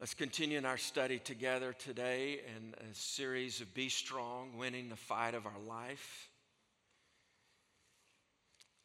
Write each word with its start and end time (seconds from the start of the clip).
Let's 0.00 0.14
continue 0.14 0.56
in 0.56 0.64
our 0.64 0.78
study 0.78 1.18
together 1.18 1.74
today 1.74 2.40
in 2.56 2.72
a 2.90 2.94
series 2.94 3.60
of 3.60 3.74
Be 3.74 3.90
Strong, 3.90 4.56
Winning 4.56 4.88
the 4.88 4.96
Fight 4.96 5.34
of 5.34 5.44
Our 5.44 5.60
Life. 5.68 6.30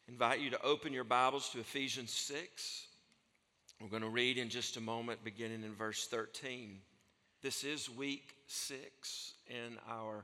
Invite 0.08 0.40
you 0.40 0.50
to 0.50 0.60
open 0.60 0.92
your 0.92 1.04
Bibles 1.04 1.48
to 1.48 1.60
Ephesians 1.60 2.10
6. 2.10 2.86
We're 3.80 3.88
going 3.88 4.02
to 4.02 4.10
read 4.10 4.36
in 4.36 4.50
just 4.50 4.76
a 4.76 4.80
moment, 4.82 5.24
beginning 5.24 5.62
in 5.62 5.74
verse 5.74 6.06
13. 6.06 6.80
This 7.40 7.64
is 7.64 7.88
week 7.88 8.34
six 8.46 9.32
in 9.48 9.78
our 9.88 10.22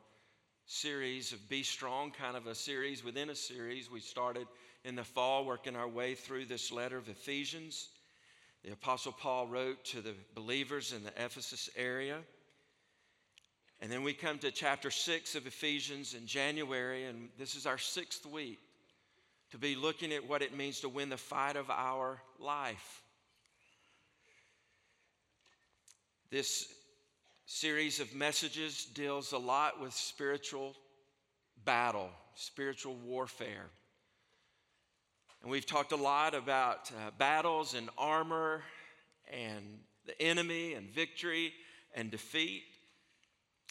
series 0.66 1.32
of 1.32 1.48
Be 1.48 1.62
Strong, 1.62 2.10
kind 2.10 2.36
of 2.36 2.46
a 2.46 2.54
series 2.54 3.02
within 3.02 3.30
a 3.30 3.34
series. 3.34 3.90
We 3.90 4.00
started 4.00 4.46
in 4.84 4.94
the 4.94 5.04
fall, 5.04 5.46
working 5.46 5.74
our 5.74 5.88
way 5.88 6.14
through 6.14 6.44
this 6.44 6.70
letter 6.70 6.98
of 6.98 7.08
Ephesians. 7.08 7.88
The 8.64 8.72
Apostle 8.72 9.12
Paul 9.12 9.48
wrote 9.48 9.84
to 9.86 10.00
the 10.00 10.14
believers 10.34 10.92
in 10.92 11.02
the 11.02 11.12
Ephesus 11.16 11.68
area. 11.76 12.18
And 13.80 13.90
then 13.90 14.04
we 14.04 14.12
come 14.12 14.38
to 14.38 14.52
chapter 14.52 14.90
six 14.90 15.34
of 15.34 15.46
Ephesians 15.46 16.14
in 16.14 16.26
January, 16.26 17.04
and 17.04 17.28
this 17.36 17.56
is 17.56 17.66
our 17.66 17.78
sixth 17.78 18.24
week 18.24 18.60
to 19.50 19.58
be 19.58 19.74
looking 19.74 20.12
at 20.12 20.28
what 20.28 20.42
it 20.42 20.56
means 20.56 20.80
to 20.80 20.88
win 20.88 21.08
the 21.08 21.16
fight 21.16 21.56
of 21.56 21.68
our 21.70 22.22
life. 22.38 23.02
This 26.30 26.72
series 27.44 27.98
of 27.98 28.14
messages 28.14 28.86
deals 28.86 29.32
a 29.32 29.38
lot 29.38 29.80
with 29.80 29.92
spiritual 29.92 30.74
battle, 31.64 32.08
spiritual 32.34 32.94
warfare. 33.04 33.66
And 35.42 35.50
we've 35.50 35.66
talked 35.66 35.90
a 35.90 35.96
lot 35.96 36.36
about 36.36 36.92
uh, 36.92 37.10
battles 37.18 37.74
and 37.74 37.90
armor 37.98 38.62
and 39.32 39.80
the 40.06 40.20
enemy 40.22 40.74
and 40.74 40.88
victory 40.88 41.52
and 41.94 42.12
defeat. 42.12 42.62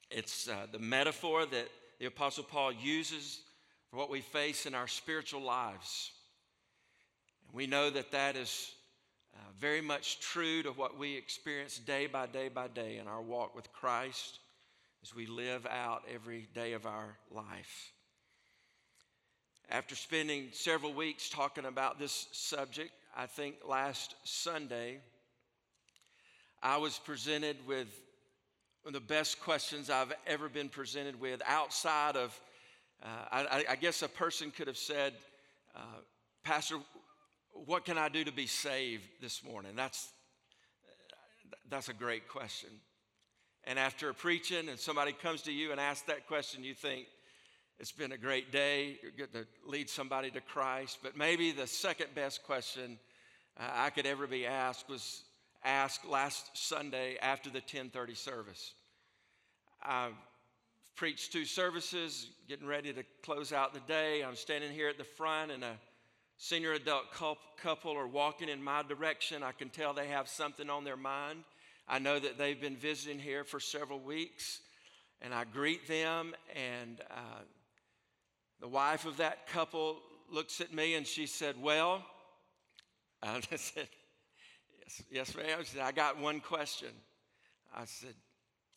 It's 0.09 0.49
uh, 0.49 0.67
the 0.69 0.79
metaphor 0.79 1.45
that 1.45 1.69
the 1.99 2.07
Apostle 2.07 2.43
Paul 2.43 2.73
uses 2.73 3.39
for 3.89 3.95
what 3.95 4.09
we 4.09 4.19
face 4.19 4.65
in 4.65 4.75
our 4.75 4.87
spiritual 4.87 5.41
lives. 5.41 6.11
And 7.47 7.55
we 7.55 7.67
know 7.67 7.89
that 7.89 8.11
that 8.11 8.35
is 8.35 8.73
uh, 9.33 9.39
very 9.57 9.81
much 9.81 10.19
true 10.19 10.63
to 10.63 10.71
what 10.71 10.99
we 10.99 11.15
experience 11.15 11.77
day 11.77 12.05
by 12.05 12.27
day 12.27 12.49
by 12.49 12.67
day 12.67 12.97
in 12.97 13.07
our 13.07 13.21
walk 13.21 13.55
with 13.55 13.71
Christ 13.71 14.39
as 15.03 15.15
we 15.15 15.25
live 15.25 15.65
out 15.65 16.03
every 16.13 16.49
day 16.53 16.73
of 16.73 16.85
our 16.85 17.15
life. 17.33 17.93
After 19.71 19.95
spending 19.95 20.49
several 20.51 20.93
weeks 20.93 21.29
talking 21.29 21.63
about 21.63 21.97
this 21.97 22.27
subject, 22.33 22.91
I 23.15 23.25
think 23.25 23.55
last 23.65 24.15
Sunday, 24.25 24.97
I 26.61 26.75
was 26.75 26.99
presented 26.99 27.55
with 27.65 27.87
one 28.83 28.93
of 28.93 29.01
the 29.01 29.13
best 29.13 29.39
questions 29.39 29.89
I've 29.89 30.11
ever 30.27 30.49
been 30.49 30.67
presented 30.67 31.21
with 31.21 31.41
outside 31.47 32.17
of, 32.17 32.37
uh, 33.01 33.07
I, 33.31 33.63
I, 33.69 33.75
guess 33.77 34.01
a 34.01 34.09
person 34.09 34.51
could 34.51 34.67
have 34.67 34.77
said, 34.77 35.13
uh, 35.73 36.01
Pastor, 36.43 36.75
what 37.53 37.85
can 37.85 37.97
I 37.97 38.09
do 38.09 38.25
to 38.25 38.31
be 38.33 38.47
saved 38.47 39.07
this 39.21 39.41
morning? 39.41 39.71
That's, 39.77 40.11
that's 41.69 41.87
a 41.87 41.93
great 41.93 42.27
question. 42.27 42.71
And 43.63 43.79
after 43.79 44.11
preaching 44.11 44.67
and 44.67 44.77
somebody 44.77 45.13
comes 45.13 45.43
to 45.43 45.53
you 45.53 45.71
and 45.71 45.79
asks 45.79 46.07
that 46.07 46.27
question, 46.27 46.61
you 46.61 46.73
think, 46.73 47.05
it's 47.79 47.91
been 47.91 48.11
a 48.11 48.17
great 48.17 48.51
day. 48.51 48.99
You're 49.01 49.11
good 49.11 49.33
to 49.33 49.47
lead 49.65 49.89
somebody 49.89 50.29
to 50.31 50.41
Christ. 50.41 50.99
But 51.01 51.17
maybe 51.17 51.51
the 51.51 51.67
second 51.67 52.13
best 52.13 52.43
question 52.43 52.99
uh, 53.59 53.63
I 53.73 53.89
could 53.89 54.05
ever 54.05 54.27
be 54.27 54.45
asked 54.45 54.87
was 54.89 55.23
asked 55.63 56.05
last 56.05 56.51
Sunday 56.53 57.17
after 57.21 57.49
the 57.49 57.59
1030 57.59 58.15
service. 58.15 58.73
I 59.83 60.09
preached 60.95 61.31
two 61.31 61.45
services, 61.45 62.27
getting 62.47 62.67
ready 62.67 62.93
to 62.93 63.03
close 63.23 63.51
out 63.51 63.73
the 63.73 63.79
day. 63.81 64.23
I'm 64.23 64.35
standing 64.35 64.71
here 64.71 64.89
at 64.89 64.97
the 64.97 65.03
front, 65.03 65.51
and 65.51 65.63
a 65.63 65.77
senior 66.37 66.73
adult 66.73 67.05
couple 67.57 67.97
are 67.97 68.07
walking 68.07 68.49
in 68.49 68.63
my 68.63 68.83
direction. 68.83 69.43
I 69.43 69.51
can 69.51 69.69
tell 69.69 69.93
they 69.93 70.07
have 70.07 70.27
something 70.27 70.69
on 70.69 70.83
their 70.83 70.97
mind. 70.97 71.43
I 71.87 71.99
know 71.99 72.19
that 72.19 72.37
they've 72.37 72.59
been 72.59 72.77
visiting 72.77 73.19
here 73.19 73.43
for 73.43 73.59
several 73.59 73.99
weeks, 73.99 74.59
and 75.21 75.33
I 75.33 75.43
greet 75.43 75.87
them, 75.87 76.33
and 76.55 77.01
uh, 77.09 77.41
the 78.61 78.67
wife 78.67 79.05
of 79.05 79.17
that 79.17 79.47
couple 79.47 79.97
looks 80.31 80.61
at 80.61 80.73
me 80.73 80.93
and 80.93 81.05
she 81.05 81.25
said, 81.25 81.55
Well, 81.59 82.05
I 83.23 83.41
said, 83.55 83.87
Yes, 84.79 85.03
yes, 85.11 85.35
ma'am. 85.35 85.59
She 85.61 85.75
said, 85.75 85.81
I 85.81 85.91
got 85.91 86.19
one 86.19 86.39
question. 86.39 86.89
I 87.75 87.85
said, 87.85 88.13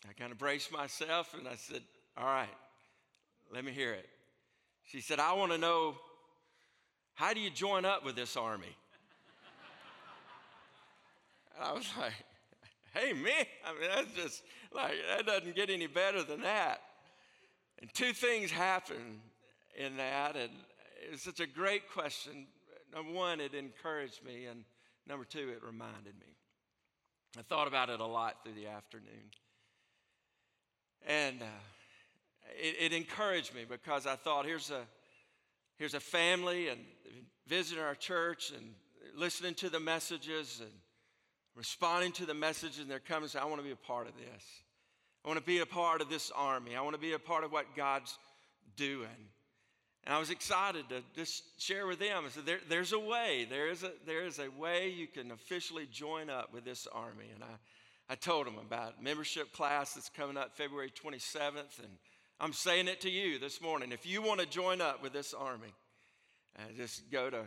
I 0.08 0.12
kind 0.14 0.32
of 0.32 0.38
braced 0.38 0.72
myself 0.72 1.34
and 1.38 1.46
I 1.46 1.56
said, 1.56 1.82
All 2.16 2.24
right, 2.24 2.48
let 3.52 3.64
me 3.64 3.72
hear 3.72 3.92
it. 3.92 4.08
She 4.84 5.00
said, 5.00 5.20
I 5.20 5.34
want 5.34 5.52
to 5.52 5.58
know 5.58 5.96
how 7.14 7.32
do 7.32 7.40
you 7.40 7.50
join 7.50 7.84
up 7.84 8.04
with 8.04 8.16
this 8.16 8.36
army? 8.36 8.76
and 11.54 11.64
I 11.68 11.72
was 11.72 11.88
like, 11.98 12.12
hey, 12.92 13.12
me? 13.12 13.32
I 13.64 13.72
mean, 13.80 13.90
that's 13.94 14.12
just 14.14 14.42
like, 14.74 14.94
that 15.16 15.26
doesn't 15.26 15.54
get 15.54 15.70
any 15.70 15.86
better 15.86 16.22
than 16.22 16.42
that. 16.42 16.80
And 17.80 17.92
two 17.94 18.12
things 18.12 18.50
happened 18.50 19.20
in 19.76 19.96
that. 19.96 20.36
And 20.36 20.50
it's 21.12 21.22
such 21.22 21.40
a 21.40 21.46
great 21.46 21.90
question. 21.90 22.46
Number 22.94 23.12
one, 23.12 23.40
it 23.40 23.54
encouraged 23.54 24.24
me. 24.24 24.46
And 24.46 24.64
number 25.06 25.24
two, 25.24 25.50
it 25.50 25.62
reminded 25.64 26.14
me. 26.18 26.34
I 27.38 27.42
thought 27.42 27.66
about 27.66 27.90
it 27.90 28.00
a 28.00 28.06
lot 28.06 28.44
through 28.44 28.54
the 28.54 28.68
afternoon. 28.68 29.30
And 31.06 31.42
uh, 31.42 31.46
it, 32.56 32.92
it, 32.92 32.96
encouraged 32.96 33.54
me 33.54 33.64
because 33.68 34.06
I 34.06 34.16
thought 34.16 34.46
here's 34.46 34.70
a, 34.70 34.82
here's 35.76 35.94
a 35.94 36.00
family 36.00 36.68
and 36.68 36.80
visiting 37.46 37.82
our 37.82 37.94
church 37.94 38.52
and 38.56 38.74
listening 39.16 39.54
to 39.54 39.68
the 39.68 39.80
messages 39.80 40.60
and 40.60 40.70
responding 41.56 42.12
to 42.12 42.26
the 42.26 42.34
messages, 42.34 42.78
and 42.78 42.90
they're 42.90 42.98
coming 42.98 43.28
and 43.32 43.42
I 43.42 43.46
want 43.46 43.58
to 43.60 43.64
be 43.64 43.72
a 43.72 43.76
part 43.76 44.06
of 44.06 44.14
this. 44.16 44.44
I 45.24 45.28
want 45.28 45.38
to 45.40 45.46
be 45.46 45.60
a 45.60 45.66
part 45.66 46.00
of 46.00 46.10
this 46.10 46.30
army. 46.34 46.76
I 46.76 46.82
want 46.82 46.94
to 46.94 47.00
be 47.00 47.12
a 47.12 47.18
part 47.18 47.44
of 47.44 47.52
what 47.52 47.74
God's 47.76 48.18
doing. 48.76 49.08
And 50.06 50.14
I 50.14 50.18
was 50.18 50.28
excited 50.30 50.86
to 50.90 51.02
just 51.16 51.42
share 51.58 51.86
with 51.86 51.98
them. 51.98 52.24
I 52.26 52.28
said, 52.28 52.44
there, 52.44 52.58
there's 52.68 52.92
a 52.92 52.98
way. 52.98 53.46
There 53.48 53.70
is 53.70 53.82
a, 53.82 53.92
there 54.06 54.24
is 54.24 54.38
a 54.38 54.50
way 54.50 54.90
you 54.90 55.06
can 55.06 55.30
officially 55.30 55.88
join 55.90 56.28
up 56.28 56.52
with 56.52 56.66
this 56.66 56.86
army. 56.92 57.30
And 57.34 57.42
I, 57.42 57.54
I 58.10 58.14
told 58.14 58.46
them 58.46 58.58
about 58.58 59.02
membership 59.02 59.54
class 59.54 59.94
that's 59.94 60.10
coming 60.10 60.36
up 60.36 60.54
February 60.56 60.90
27th. 60.90 61.78
And 61.78 61.88
I'm 62.38 62.52
saying 62.52 62.88
it 62.88 63.00
to 63.00 63.08
you 63.08 63.38
this 63.38 63.62
morning. 63.62 63.92
If 63.92 64.04
you 64.04 64.20
want 64.20 64.40
to 64.40 64.46
join 64.46 64.82
up 64.82 65.02
with 65.02 65.14
this 65.14 65.32
army, 65.32 65.72
uh, 66.58 66.64
just 66.76 67.10
go 67.10 67.30
to 67.30 67.44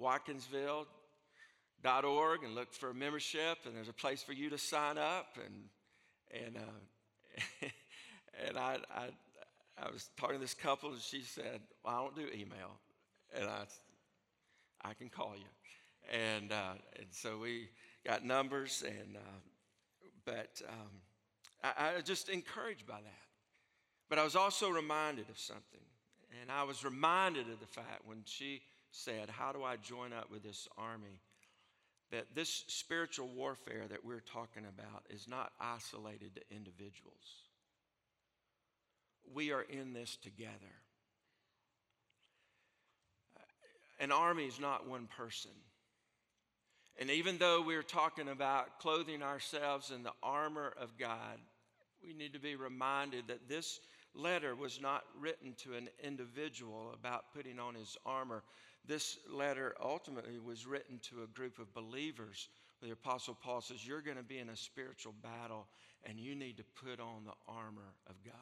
watkinsville.org 0.00 2.44
and 2.44 2.54
look 2.54 2.72
for 2.72 2.90
a 2.90 2.94
membership. 2.94 3.58
And 3.64 3.74
there's 3.74 3.88
a 3.88 3.92
place 3.92 4.22
for 4.22 4.32
you 4.32 4.48
to 4.50 4.58
sign 4.58 4.96
up. 4.96 5.36
And, 5.44 5.54
and, 6.44 6.56
uh, 6.56 7.66
and 8.46 8.56
I, 8.56 8.78
I 8.94 9.08
I 9.82 9.90
was 9.90 10.08
talking 10.16 10.36
to 10.36 10.40
this 10.40 10.54
couple, 10.54 10.90
and 10.90 11.00
she 11.00 11.20
said, 11.22 11.60
well, 11.84 11.94
I 11.94 11.98
don't 11.98 12.16
do 12.16 12.38
email. 12.38 12.78
And 13.34 13.44
I, 13.44 13.64
I 14.82 14.94
can 14.94 15.08
call 15.08 15.34
you. 15.36 16.18
And, 16.18 16.52
uh, 16.52 16.74
and 16.98 17.06
so 17.10 17.38
we 17.38 17.68
got 18.06 18.24
numbers, 18.24 18.84
and, 18.86 19.16
uh, 19.16 19.38
but 20.24 20.62
um, 20.68 20.90
I, 21.62 21.90
I 21.90 21.94
was 21.96 22.04
just 22.04 22.28
encouraged 22.28 22.86
by 22.86 23.00
that. 23.00 23.26
But 24.08 24.18
I 24.18 24.24
was 24.24 24.36
also 24.36 24.70
reminded 24.70 25.28
of 25.28 25.38
something. 25.38 25.80
And 26.40 26.50
I 26.50 26.62
was 26.62 26.84
reminded 26.84 27.48
of 27.50 27.60
the 27.60 27.66
fact 27.66 28.02
when 28.06 28.22
she 28.24 28.62
said, 28.90 29.28
How 29.28 29.52
do 29.52 29.64
I 29.64 29.76
join 29.76 30.12
up 30.12 30.30
with 30.30 30.42
this 30.42 30.68
army? 30.78 31.20
That 32.12 32.34
this 32.34 32.64
spiritual 32.68 33.28
warfare 33.28 33.84
that 33.88 34.04
we're 34.04 34.20
talking 34.20 34.62
about 34.64 35.02
is 35.10 35.26
not 35.26 35.52
isolated 35.60 36.36
to 36.36 36.54
individuals 36.54 37.45
we 39.34 39.52
are 39.52 39.62
in 39.62 39.92
this 39.92 40.16
together. 40.16 40.52
An 43.98 44.12
army 44.12 44.44
is 44.44 44.60
not 44.60 44.88
one 44.88 45.08
person. 45.16 45.52
And 46.98 47.10
even 47.10 47.38
though 47.38 47.62
we're 47.62 47.82
talking 47.82 48.28
about 48.28 48.78
clothing 48.78 49.22
ourselves 49.22 49.90
in 49.90 50.02
the 50.02 50.12
armor 50.22 50.72
of 50.80 50.96
God, 50.98 51.38
we 52.02 52.14
need 52.14 52.32
to 52.32 52.38
be 52.38 52.56
reminded 52.56 53.28
that 53.28 53.48
this 53.48 53.80
letter 54.14 54.54
was 54.54 54.80
not 54.80 55.04
written 55.18 55.54
to 55.58 55.74
an 55.74 55.88
individual 56.02 56.92
about 56.94 57.32
putting 57.34 57.58
on 57.58 57.74
his 57.74 57.96
armor. 58.06 58.42
This 58.86 59.18
letter 59.30 59.74
ultimately 59.82 60.38
was 60.38 60.66
written 60.66 60.98
to 61.10 61.22
a 61.22 61.26
group 61.26 61.58
of 61.58 61.74
believers. 61.74 62.48
The 62.82 62.92
Apostle 62.92 63.36
Paul 63.42 63.60
says, 63.60 63.86
You're 63.86 64.02
going 64.02 64.16
to 64.16 64.22
be 64.22 64.38
in 64.38 64.50
a 64.50 64.56
spiritual 64.56 65.14
battle, 65.22 65.66
and 66.04 66.18
you 66.18 66.34
need 66.34 66.56
to 66.58 66.64
put 66.82 67.00
on 67.00 67.24
the 67.24 67.52
armor 67.52 67.94
of 68.08 68.14
God. 68.24 68.34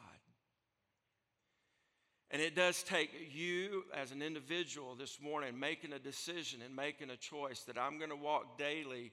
And 2.31 2.41
it 2.41 2.55
does 2.55 2.83
take 2.83 3.11
you 3.33 3.83
as 3.95 4.11
an 4.11 4.21
individual 4.21 4.95
this 4.95 5.19
morning 5.21 5.59
making 5.59 5.93
a 5.93 5.99
decision 5.99 6.61
and 6.65 6.75
making 6.75 7.09
a 7.11 7.17
choice 7.17 7.61
that 7.61 7.77
I'm 7.77 7.97
going 7.97 8.09
to 8.09 8.15
walk 8.15 8.57
daily 8.57 9.11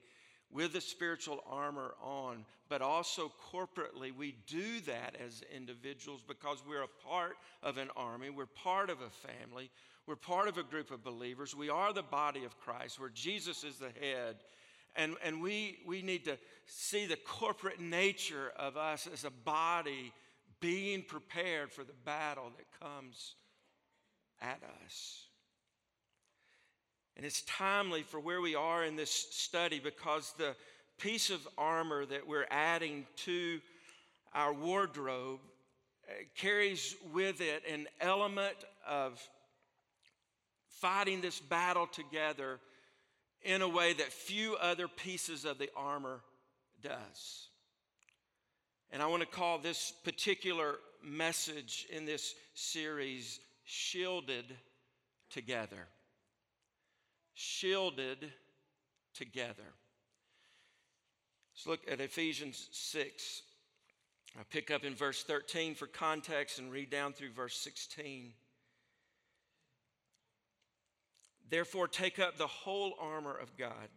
with 0.50 0.72
the 0.72 0.80
spiritual 0.80 1.42
armor 1.48 1.94
on, 2.02 2.44
but 2.68 2.82
also 2.82 3.32
corporately, 3.52 4.14
we 4.14 4.36
do 4.46 4.80
that 4.80 5.16
as 5.24 5.42
individuals 5.54 6.22
because 6.26 6.62
we're 6.68 6.82
a 6.82 7.06
part 7.06 7.36
of 7.62 7.78
an 7.78 7.88
army, 7.96 8.28
we're 8.28 8.46
part 8.46 8.90
of 8.90 8.98
a 9.00 9.10
family, 9.10 9.70
we're 10.06 10.16
part 10.16 10.48
of 10.48 10.58
a 10.58 10.62
group 10.62 10.90
of 10.90 11.02
believers, 11.02 11.56
we 11.56 11.70
are 11.70 11.92
the 11.92 12.02
body 12.02 12.44
of 12.44 12.58
Christ, 12.60 13.00
where 13.00 13.08
Jesus 13.08 13.64
is 13.64 13.76
the 13.76 13.92
head. 14.00 14.36
And, 14.94 15.16
and 15.24 15.40
we, 15.40 15.78
we 15.86 16.02
need 16.02 16.26
to 16.26 16.36
see 16.66 17.06
the 17.06 17.16
corporate 17.16 17.80
nature 17.80 18.52
of 18.56 18.76
us 18.76 19.08
as 19.10 19.24
a 19.24 19.30
body 19.30 20.12
being 20.62 21.02
prepared 21.02 21.70
for 21.70 21.84
the 21.84 21.92
battle 22.04 22.50
that 22.56 22.80
comes 22.80 23.34
at 24.40 24.60
us. 24.84 25.26
And 27.16 27.26
it's 27.26 27.42
timely 27.42 28.02
for 28.02 28.18
where 28.18 28.40
we 28.40 28.54
are 28.54 28.84
in 28.84 28.96
this 28.96 29.10
study 29.10 29.80
because 29.82 30.32
the 30.38 30.56
piece 30.98 31.28
of 31.28 31.46
armor 31.58 32.06
that 32.06 32.26
we're 32.26 32.46
adding 32.50 33.04
to 33.16 33.60
our 34.34 34.54
wardrobe 34.54 35.40
uh, 36.08 36.12
carries 36.36 36.94
with 37.12 37.40
it 37.40 37.62
an 37.70 37.86
element 38.00 38.56
of 38.88 39.20
fighting 40.80 41.20
this 41.20 41.38
battle 41.38 41.86
together 41.86 42.60
in 43.42 43.62
a 43.62 43.68
way 43.68 43.92
that 43.92 44.12
few 44.12 44.54
other 44.56 44.88
pieces 44.88 45.44
of 45.44 45.58
the 45.58 45.68
armor 45.76 46.20
does. 46.80 47.48
And 48.92 49.02
I 49.02 49.06
want 49.06 49.22
to 49.22 49.26
call 49.28 49.58
this 49.58 49.92
particular 50.04 50.76
message 51.02 51.86
in 51.90 52.04
this 52.04 52.34
series 52.54 53.40
Shielded 53.64 54.44
Together 55.30 55.88
shielded 57.34 58.32
together. 59.14 59.74
Let's 61.54 61.66
look 61.66 61.80
at 61.90 62.00
Ephesians 62.00 62.68
6. 62.72 63.42
I 64.38 64.42
pick 64.50 64.70
up 64.70 64.84
in 64.84 64.94
verse 64.94 65.22
13 65.24 65.74
for 65.74 65.86
context 65.86 66.58
and 66.58 66.72
read 66.72 66.90
down 66.90 67.12
through 67.12 67.32
verse 67.32 67.56
16. 67.56 68.32
Therefore, 71.50 71.86
take 71.86 72.18
up 72.18 72.38
the 72.38 72.46
whole 72.46 72.94
armor 72.98 73.36
of 73.36 73.56
God, 73.58 73.88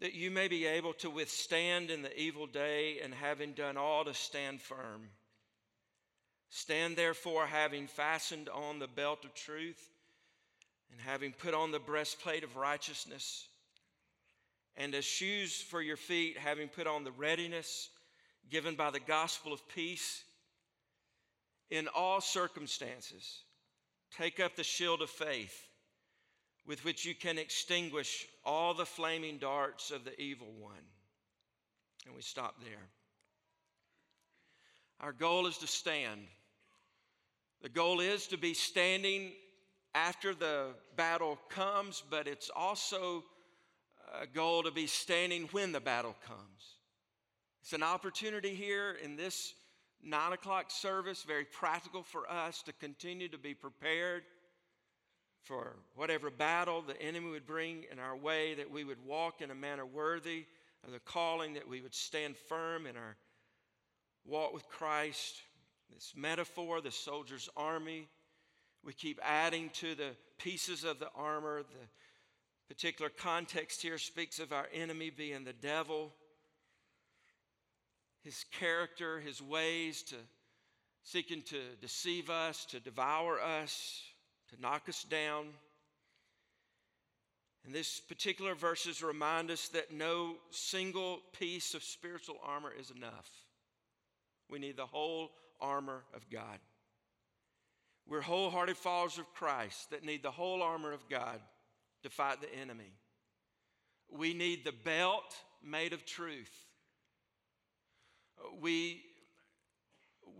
that 0.00 0.14
you 0.14 0.30
may 0.30 0.48
be 0.48 0.66
able 0.66 0.94
to 0.94 1.10
withstand 1.10 1.90
in 1.90 2.02
the 2.02 2.18
evil 2.18 2.46
day, 2.46 3.00
and 3.02 3.14
having 3.14 3.52
done 3.52 3.76
all 3.76 4.04
to 4.04 4.14
stand 4.14 4.60
firm. 4.60 5.08
Stand 6.48 6.96
therefore, 6.96 7.46
having 7.46 7.86
fastened 7.86 8.48
on 8.48 8.78
the 8.78 8.88
belt 8.88 9.24
of 9.24 9.34
truth 9.34 9.90
and 10.90 11.00
having 11.00 11.32
put 11.32 11.54
on 11.54 11.70
the 11.70 11.78
breastplate 11.78 12.42
of 12.42 12.56
righteousness, 12.56 13.46
and 14.76 14.94
as 14.94 15.04
shoes 15.04 15.60
for 15.60 15.80
your 15.80 15.96
feet, 15.96 16.36
having 16.36 16.68
put 16.68 16.86
on 16.86 17.04
the 17.04 17.12
readiness 17.12 17.90
given 18.50 18.74
by 18.74 18.90
the 18.90 18.98
gospel 18.98 19.52
of 19.52 19.68
peace, 19.68 20.24
in 21.70 21.86
all 21.94 22.20
circumstances, 22.20 23.44
take 24.16 24.40
up 24.40 24.56
the 24.56 24.64
shield 24.64 25.02
of 25.02 25.10
faith 25.10 25.69
with 26.70 26.84
which 26.84 27.04
you 27.04 27.16
can 27.16 27.36
extinguish 27.36 28.28
all 28.44 28.74
the 28.74 28.86
flaming 28.86 29.38
darts 29.38 29.90
of 29.90 30.04
the 30.04 30.18
evil 30.20 30.46
one. 30.60 30.86
And 32.06 32.14
we 32.14 32.22
stop 32.22 32.60
there. 32.60 32.86
Our 35.00 35.12
goal 35.12 35.48
is 35.48 35.58
to 35.58 35.66
stand. 35.66 36.20
The 37.60 37.70
goal 37.70 37.98
is 37.98 38.28
to 38.28 38.38
be 38.38 38.54
standing 38.54 39.32
after 39.96 40.32
the 40.32 40.68
battle 40.94 41.40
comes, 41.48 42.04
but 42.08 42.28
it's 42.28 42.52
also 42.54 43.24
a 44.22 44.28
goal 44.28 44.62
to 44.62 44.70
be 44.70 44.86
standing 44.86 45.48
when 45.50 45.72
the 45.72 45.80
battle 45.80 46.14
comes. 46.24 46.76
It's 47.62 47.72
an 47.72 47.82
opportunity 47.82 48.54
here 48.54 48.96
in 49.02 49.16
this 49.16 49.54
nine 50.04 50.34
o'clock 50.34 50.70
service, 50.70 51.24
very 51.24 51.46
practical 51.46 52.04
for 52.04 52.30
us 52.30 52.62
to 52.62 52.72
continue 52.74 53.28
to 53.28 53.38
be 53.38 53.54
prepared 53.54 54.22
for 55.44 55.76
whatever 55.94 56.30
battle 56.30 56.82
the 56.82 57.00
enemy 57.00 57.30
would 57.30 57.46
bring 57.46 57.84
in 57.90 57.98
our 57.98 58.16
way, 58.16 58.54
that 58.54 58.70
we 58.70 58.84
would 58.84 59.04
walk 59.04 59.40
in 59.40 59.50
a 59.50 59.54
manner 59.54 59.86
worthy 59.86 60.46
of 60.84 60.92
the 60.92 61.00
calling, 61.00 61.54
that 61.54 61.68
we 61.68 61.80
would 61.80 61.94
stand 61.94 62.36
firm 62.36 62.86
in 62.86 62.96
our 62.96 63.16
walk 64.24 64.52
with 64.52 64.68
Christ. 64.68 65.42
This 65.92 66.12
metaphor, 66.16 66.80
the 66.80 66.90
soldier's 66.90 67.48
army, 67.56 68.08
we 68.84 68.92
keep 68.92 69.18
adding 69.22 69.70
to 69.74 69.94
the 69.94 70.10
pieces 70.38 70.84
of 70.84 70.98
the 70.98 71.10
armor. 71.14 71.62
The 71.62 72.74
particular 72.74 73.10
context 73.10 73.82
here 73.82 73.98
speaks 73.98 74.38
of 74.38 74.52
our 74.52 74.68
enemy 74.72 75.10
being 75.10 75.44
the 75.44 75.52
devil, 75.52 76.12
his 78.22 78.44
character, 78.58 79.18
his 79.20 79.42
ways 79.42 80.02
to 80.04 80.16
seeking 81.02 81.42
to 81.42 81.60
deceive 81.80 82.30
us, 82.30 82.64
to 82.66 82.78
devour 82.78 83.40
us, 83.40 84.02
to 84.50 84.60
knock 84.60 84.88
us 84.88 85.04
down. 85.04 85.46
And 87.64 87.74
this 87.74 88.00
particular 88.00 88.54
verses 88.54 89.02
remind 89.02 89.50
us 89.50 89.68
that 89.68 89.92
no 89.92 90.36
single 90.50 91.20
piece 91.38 91.74
of 91.74 91.82
spiritual 91.82 92.36
armor 92.42 92.72
is 92.78 92.90
enough. 92.90 93.30
We 94.48 94.58
need 94.58 94.76
the 94.76 94.86
whole 94.86 95.30
armor 95.60 96.02
of 96.14 96.28
God. 96.30 96.58
We're 98.08 98.22
wholehearted 98.22 98.76
followers 98.76 99.18
of 99.18 99.32
Christ 99.34 99.90
that 99.90 100.04
need 100.04 100.22
the 100.22 100.30
whole 100.30 100.62
armor 100.62 100.92
of 100.92 101.08
God 101.08 101.40
to 102.02 102.10
fight 102.10 102.40
the 102.40 102.52
enemy. 102.52 102.92
We 104.10 104.34
need 104.34 104.64
the 104.64 104.72
belt 104.72 105.36
made 105.62 105.92
of 105.92 106.04
truth. 106.04 106.50
We, 108.60 109.02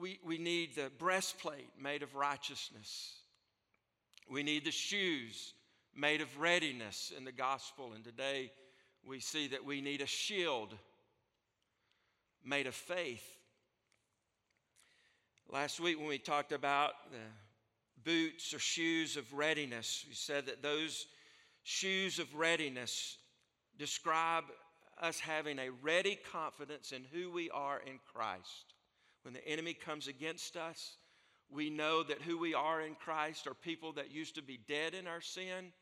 we, 0.00 0.18
we 0.24 0.38
need 0.38 0.74
the 0.74 0.90
breastplate 0.98 1.68
made 1.80 2.02
of 2.02 2.16
righteousness. 2.16 3.19
We 4.30 4.42
need 4.42 4.64
the 4.64 4.70
shoes 4.70 5.52
made 5.94 6.20
of 6.20 6.40
readiness 6.40 7.12
in 7.16 7.24
the 7.24 7.32
gospel. 7.32 7.92
And 7.94 8.04
today 8.04 8.52
we 9.04 9.20
see 9.20 9.48
that 9.48 9.64
we 9.64 9.80
need 9.80 10.00
a 10.00 10.06
shield 10.06 10.74
made 12.44 12.66
of 12.66 12.74
faith. 12.74 13.24
Last 15.48 15.80
week, 15.80 15.98
when 15.98 16.06
we 16.06 16.18
talked 16.18 16.52
about 16.52 16.92
the 17.10 17.18
boots 18.04 18.54
or 18.54 18.58
shoes 18.58 19.16
of 19.16 19.32
readiness. 19.32 20.04
We 20.08 20.14
said 20.14 20.46
that 20.46 20.62
those 20.62 21.06
shoes 21.62 22.18
of 22.18 22.34
readiness 22.34 23.18
describe 23.78 24.44
us 25.00 25.18
having 25.18 25.58
a 25.58 25.70
ready 25.82 26.18
confidence 26.32 26.92
in 26.92 27.04
who 27.12 27.30
we 27.30 27.50
are 27.50 27.80
in 27.87 27.99
Christ. 28.12 28.75
When 29.22 29.34
the 29.34 29.46
enemy 29.46 29.75
comes 29.75 30.08
against 30.08 30.56
us, 30.56 30.96
we 31.52 31.71
know 31.71 32.02
that 32.02 32.23
who 32.23 32.38
we 32.38 32.54
are 32.54 32.80
in 32.80 32.95
Christ 32.95 33.47
are 33.47 33.54
people 33.54 33.92
that 33.95 34.12
used 34.12 34.37
to 34.37 34.42
be 34.42 34.61
dead 34.69 34.95
in 34.95 35.07
our 35.07 35.21
sin. 35.21 35.73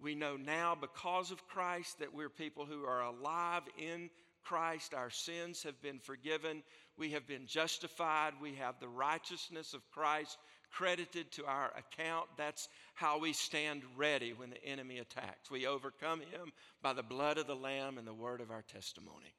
We 0.00 0.14
know 0.14 0.36
now 0.36 0.76
because 0.78 1.30
of 1.30 1.46
Christ 1.46 1.98
that 2.00 2.14
we're 2.14 2.28
people 2.28 2.66
who 2.66 2.84
are 2.84 3.02
alive 3.02 3.62
in 3.78 4.10
Christ. 4.42 4.92
Our 4.92 5.10
sins 5.10 5.62
have 5.62 5.80
been 5.80 5.98
forgiven. 5.98 6.62
We 6.98 7.10
have 7.12 7.26
been 7.26 7.46
justified. 7.46 8.34
We 8.40 8.54
have 8.56 8.78
the 8.80 8.88
righteousness 8.88 9.72
of 9.72 9.88
Christ 9.90 10.36
credited 10.70 11.30
to 11.32 11.46
our 11.46 11.72
account. 11.76 12.26
That's 12.36 12.68
how 12.94 13.18
we 13.18 13.32
stand 13.32 13.82
ready 13.96 14.32
when 14.32 14.50
the 14.50 14.64
enemy 14.64 14.98
attacks. 14.98 15.50
We 15.50 15.66
overcome 15.66 16.20
him 16.20 16.52
by 16.82 16.92
the 16.92 17.02
blood 17.02 17.38
of 17.38 17.46
the 17.46 17.56
Lamb 17.56 17.96
and 17.96 18.06
the 18.06 18.12
word 18.12 18.40
of 18.40 18.50
our 18.50 18.62
testimony. 18.62 19.34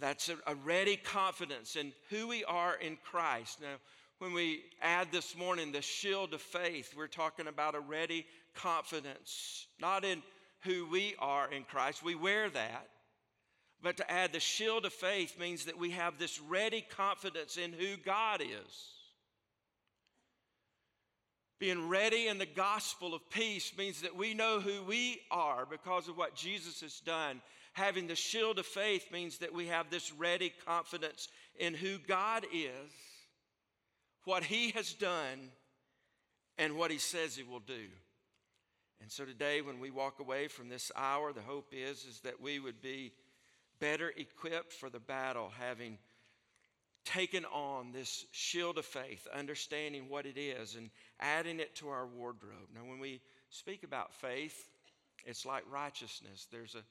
That's 0.00 0.28
a, 0.28 0.54
ready 0.54 0.96
confidence 0.96 1.76
in 1.76 1.92
who 2.10 2.28
we 2.28 2.44
are 2.44 2.76
in 2.76 2.98
Christ. 3.02 3.60
Now, 3.60 3.76
when 4.18 4.32
we 4.32 4.62
add 4.82 5.08
this 5.12 5.36
morning 5.36 5.72
the 5.72 5.82
shield 5.82 6.34
of 6.34 6.42
faith, 6.42 6.94
we're 6.96 7.06
talking 7.06 7.46
about 7.46 7.74
a 7.74 7.80
ready 7.80 8.26
confidence, 8.54 9.66
not 9.80 10.04
in 10.04 10.22
who 10.60 10.86
we 10.90 11.14
are 11.18 11.50
in 11.50 11.64
Christ. 11.64 12.02
We 12.02 12.14
wear 12.14 12.50
that. 12.50 12.88
But 13.82 13.96
to 13.98 14.10
add 14.10 14.32
the 14.32 14.40
shield 14.40 14.84
of 14.84 14.92
faith 14.92 15.38
means 15.38 15.66
that 15.66 15.78
we 15.78 15.90
have 15.90 16.18
this 16.18 16.40
ready 16.40 16.80
confidence 16.80 17.56
in 17.56 17.72
who 17.72 17.96
God 17.96 18.40
is. 18.40 18.92
Being 21.60 21.88
ready 21.88 22.28
in 22.28 22.38
the 22.38 22.46
gospel 22.46 23.14
of 23.14 23.30
peace 23.30 23.72
means 23.76 24.02
that 24.02 24.16
we 24.16 24.32
know 24.32 24.60
who 24.60 24.82
we 24.84 25.20
are 25.30 25.66
because 25.66 26.08
of 26.08 26.16
what 26.16 26.36
Jesus 26.36 26.80
has 26.82 27.00
done. 27.00 27.40
Having 27.78 28.08
the 28.08 28.16
shield 28.16 28.58
of 28.58 28.66
faith 28.66 29.12
means 29.12 29.38
that 29.38 29.54
we 29.54 29.68
have 29.68 29.88
this 29.88 30.12
ready 30.12 30.52
confidence 30.66 31.28
in 31.60 31.74
who 31.74 31.98
God 31.98 32.44
is, 32.52 32.90
what 34.24 34.42
He 34.42 34.70
has 34.70 34.92
done, 34.92 35.52
and 36.58 36.76
what 36.76 36.90
He 36.90 36.98
says 36.98 37.36
He 37.36 37.44
will 37.44 37.60
do. 37.60 37.86
And 39.00 39.12
so 39.12 39.24
today, 39.24 39.60
when 39.60 39.78
we 39.78 39.92
walk 39.92 40.18
away 40.18 40.48
from 40.48 40.68
this 40.68 40.90
hour, 40.96 41.32
the 41.32 41.40
hope 41.40 41.72
is, 41.72 42.04
is 42.04 42.20
that 42.24 42.40
we 42.42 42.58
would 42.58 42.82
be 42.82 43.12
better 43.78 44.12
equipped 44.16 44.72
for 44.72 44.90
the 44.90 44.98
battle, 44.98 45.52
having 45.56 45.98
taken 47.04 47.44
on 47.44 47.92
this 47.92 48.26
shield 48.32 48.76
of 48.76 48.86
faith, 48.86 49.28
understanding 49.32 50.08
what 50.08 50.26
it 50.26 50.36
is, 50.36 50.74
and 50.74 50.90
adding 51.20 51.60
it 51.60 51.76
to 51.76 51.88
our 51.90 52.08
wardrobe. 52.08 52.70
Now, 52.74 52.90
when 52.90 52.98
we 52.98 53.20
speak 53.50 53.84
about 53.84 54.12
faith, 54.14 54.68
It's 55.24 55.44
like 55.44 55.64
righteousness. 55.70 56.46
There's 56.50 56.74
a 56.74 56.82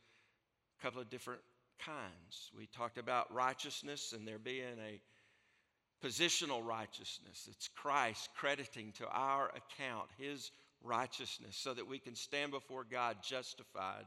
couple 0.82 1.02
of 1.02 1.10
different 1.10 1.42
kinds. 1.80 2.52
We 2.56 2.68
talked 2.68 2.98
about 2.98 3.34
righteousness 3.34 4.14
and 4.16 4.28
there 4.28 4.40
being 4.40 4.78
a 4.86 5.00
positional 6.06 6.64
righteousness. 6.64 7.48
It's 7.50 7.68
Christ 7.68 8.30
crediting 8.36 8.92
to 8.94 9.08
our 9.08 9.50
account 9.50 10.10
his 10.18 10.52
righteousness 10.84 11.56
so 11.58 11.74
that 11.74 11.88
we 11.88 12.00
can 12.00 12.16
stand 12.16 12.52
before 12.52 12.86
God 12.90 13.18
justified. 13.24 14.06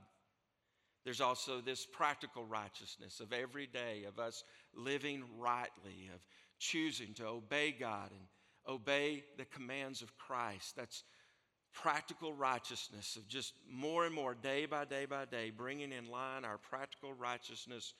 There's 1.04 1.20
also 1.20 1.60
this 1.60 1.86
practical 1.86 2.44
righteousness 2.44 3.20
of 3.20 3.32
every 3.32 3.66
day, 3.66 4.04
of 4.06 4.18
us 4.18 4.44
living 4.74 5.24
rightly, 5.38 6.10
of 6.14 6.20
choosing 6.58 7.14
to 7.14 7.26
obey 7.26 7.72
God 7.72 8.10
and 8.10 8.26
obey 8.68 9.24
the 9.38 9.46
commands 9.46 10.02
of 10.02 10.16
Christ. 10.18 10.76
That's 10.76 11.02
practical 11.74 12.32
righteousness 12.32 13.16
of 13.16 13.28
just 13.28 13.54
more 13.70 14.04
and 14.04 14.14
more, 14.14 14.34
day 14.34 14.66
by 14.66 14.84
day 14.84 15.06
by 15.06 15.24
day, 15.24 15.50
bringing 15.50 15.92
in 15.92 16.10
line 16.10 16.44
our 16.44 16.58
practical 16.58 17.12
righteousness 17.14 17.94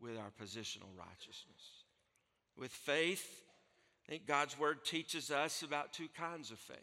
with 0.00 0.16
our 0.16 0.32
positional 0.40 0.90
righteousness. 0.96 1.84
With 2.56 2.70
faith, 2.70 3.42
I 4.06 4.12
think 4.12 4.26
God's 4.26 4.58
word 4.58 4.84
teaches 4.84 5.30
us 5.30 5.62
about 5.62 5.92
two 5.92 6.08
kinds 6.16 6.50
of 6.50 6.58
faith 6.58 6.78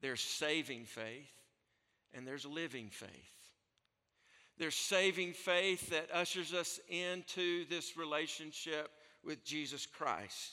there's 0.00 0.20
saving 0.20 0.84
faith, 0.84 1.32
and 2.14 2.26
there's 2.26 2.46
living 2.46 2.88
faith. 2.88 3.10
There's 4.56 4.76
saving 4.76 5.32
faith 5.32 5.90
that 5.90 6.10
ushers 6.12 6.54
us 6.54 6.80
into 6.88 7.64
this 7.68 7.96
relationship 7.96 8.90
with 9.24 9.44
Jesus 9.44 9.86
Christ. 9.86 10.52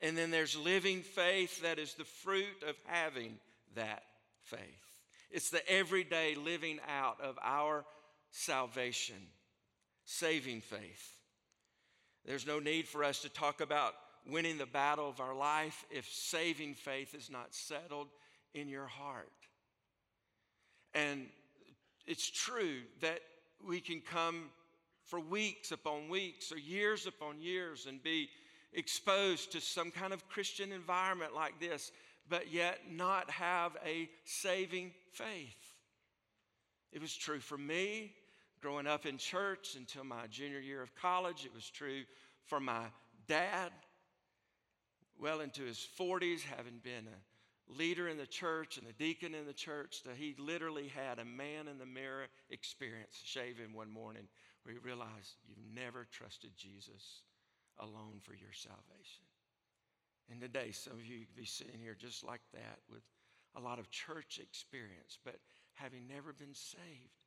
And 0.00 0.16
then 0.16 0.30
there's 0.30 0.56
living 0.56 1.02
faith 1.02 1.62
that 1.62 1.78
is 1.78 1.94
the 1.94 2.04
fruit 2.04 2.62
of 2.68 2.76
having 2.86 3.38
that 3.74 4.02
faith. 4.42 4.60
It's 5.30 5.50
the 5.50 5.66
everyday 5.70 6.34
living 6.34 6.78
out 6.88 7.20
of 7.20 7.38
our 7.42 7.84
salvation, 8.30 9.16
saving 10.04 10.60
faith. 10.60 11.12
There's 12.24 12.46
no 12.46 12.58
need 12.58 12.88
for 12.88 13.04
us 13.04 13.20
to 13.22 13.28
talk 13.28 13.60
about 13.60 13.94
winning 14.26 14.58
the 14.58 14.66
battle 14.66 15.08
of 15.08 15.20
our 15.20 15.34
life 15.34 15.84
if 15.90 16.06
saving 16.08 16.74
faith 16.74 17.14
is 17.14 17.30
not 17.30 17.54
settled 17.54 18.08
in 18.54 18.68
your 18.68 18.86
heart. 18.86 19.32
And 20.94 21.26
it's 22.06 22.28
true 22.28 22.80
that 23.00 23.20
we 23.66 23.80
can 23.80 24.00
come 24.00 24.50
for 25.04 25.20
weeks 25.20 25.72
upon 25.72 26.08
weeks 26.08 26.52
or 26.52 26.58
years 26.58 27.06
upon 27.06 27.40
years 27.40 27.86
and 27.86 28.02
be 28.02 28.28
exposed 28.72 29.52
to 29.52 29.60
some 29.60 29.90
kind 29.90 30.12
of 30.12 30.28
Christian 30.28 30.72
environment 30.72 31.34
like 31.34 31.58
this, 31.58 31.90
but 32.28 32.52
yet 32.52 32.80
not 32.90 33.30
have 33.30 33.76
a 33.84 34.08
saving 34.24 34.92
faith. 35.12 35.74
It 36.92 37.00
was 37.00 37.14
true 37.14 37.40
for 37.40 37.58
me 37.58 38.12
growing 38.60 38.86
up 38.86 39.06
in 39.06 39.18
church 39.18 39.76
until 39.76 40.04
my 40.04 40.26
junior 40.28 40.58
year 40.58 40.82
of 40.82 40.94
college. 40.94 41.44
It 41.44 41.54
was 41.54 41.68
true 41.68 42.02
for 42.46 42.60
my 42.60 42.84
dad 43.26 43.70
well 45.18 45.40
into 45.40 45.62
his 45.62 45.86
40s, 45.98 46.42
having 46.42 46.78
been 46.82 47.06
a 47.08 47.72
leader 47.72 48.08
in 48.08 48.16
the 48.16 48.26
church 48.26 48.78
and 48.78 48.86
a 48.86 48.92
deacon 48.92 49.34
in 49.34 49.46
the 49.46 49.52
church, 49.52 50.02
that 50.04 50.16
he 50.16 50.34
literally 50.38 50.88
had 50.88 51.18
a 51.18 51.24
man 51.24 51.68
in 51.68 51.78
the 51.78 51.86
mirror 51.86 52.26
experience 52.50 53.20
shaving 53.24 53.72
one 53.74 53.90
morning 53.90 54.28
where 54.62 54.74
he 54.74 54.78
realized 54.78 55.36
you've 55.46 55.58
never 55.74 56.06
trusted 56.10 56.50
Jesus 56.56 57.22
alone 57.78 58.20
for 58.22 58.32
your 58.32 58.52
salvation. 58.52 59.24
And 60.30 60.40
today, 60.40 60.70
some 60.72 60.94
of 60.94 61.06
you 61.06 61.20
could 61.20 61.36
be 61.36 61.46
sitting 61.46 61.80
here 61.80 61.96
just 61.98 62.24
like 62.24 62.42
that 62.52 62.78
with 62.90 63.02
a 63.56 63.60
lot 63.60 63.78
of 63.78 63.90
church 63.90 64.38
experience, 64.42 65.18
but 65.24 65.36
having 65.74 66.06
never 66.06 66.32
been 66.32 66.54
saved. 66.54 67.18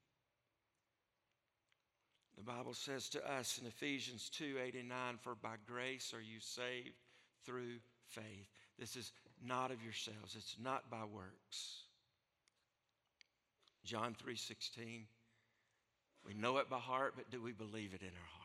The 2.38 2.44
Bible 2.44 2.74
says 2.74 3.10
to 3.10 3.32
us 3.32 3.60
in 3.60 3.68
Ephesians 3.68 4.30
2 4.30 4.56
8 4.64 4.76
and 4.76 4.90
9, 4.90 5.18
For 5.22 5.36
by 5.36 5.56
grace 5.68 6.14
are 6.14 6.22
you 6.22 6.40
saved 6.40 6.96
through 7.46 7.80
faith. 8.08 8.50
This 8.80 8.96
is 8.96 9.12
not 9.46 9.72
of 9.72 9.84
yourselves, 9.84 10.36
it's 10.36 10.56
not 10.62 10.90
by 10.90 11.04
works. 11.04 11.84
John 13.84 14.16
3 14.20 14.36
16, 14.36 15.06
we 16.26 16.34
know 16.34 16.58
it 16.58 16.70
by 16.70 16.78
heart, 16.78 17.14
but 17.16 17.30
do 17.32 17.42
we 17.42 17.52
believe 17.52 17.94
it 17.94 18.02
in 18.02 18.08
our 18.08 18.30
heart? 18.34 18.41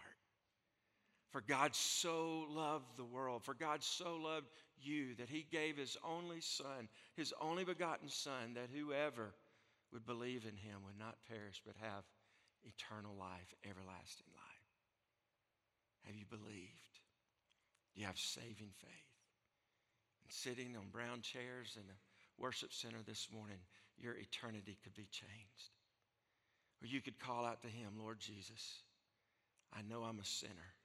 For 1.30 1.40
God 1.40 1.75
so 1.75 2.47
loved 2.49 2.97
the 2.97 3.04
world, 3.04 3.42
for 3.42 3.54
God 3.54 3.83
so 3.83 4.16
loved 4.16 4.47
you 4.78 5.14
that 5.16 5.28
he 5.28 5.47
gave 5.50 5.76
his 5.76 5.97
only 6.04 6.40
Son, 6.40 6.88
his 7.16 7.35
only 7.40 7.64
begotten 7.64 8.09
Son, 8.09 8.54
that 8.54 8.71
whoever 8.75 9.35
would 9.92 10.06
believe 10.06 10.45
in 10.45 10.56
him 10.56 10.78
would 10.85 10.99
not 10.99 11.16
perish 11.28 11.62
but 11.64 11.75
have 11.80 12.04
eternal 12.64 13.14
life, 13.18 13.54
everlasting 13.64 14.26
life. 14.35 14.66
Have 16.04 16.16
you 16.16 16.25
believed? 16.28 17.00
Do 17.95 18.00
you 18.00 18.06
have 18.06 18.18
saving 18.18 18.73
faith? 18.78 19.12
And 20.23 20.30
sitting 20.33 20.76
on 20.76 20.88
brown 20.90 21.21
chairs 21.23 21.76
in 21.76 21.87
the 21.87 21.95
worship 22.38 22.73
center 22.73 22.99
this 23.06 23.28
morning, 23.33 23.59
your 23.99 24.14
eternity 24.14 24.78
could 24.83 24.95
be 24.95 25.09
changed. 25.11 25.73
Or 26.83 26.87
you 26.87 27.00
could 27.00 27.18
call 27.18 27.45
out 27.45 27.62
to 27.62 27.68
him, 27.68 27.92
Lord 27.99 28.21
Jesus, 28.21 28.83
I 29.73 29.80
know 29.83 30.02
I'm 30.02 30.18
a 30.18 30.25
sinner. 30.25 30.75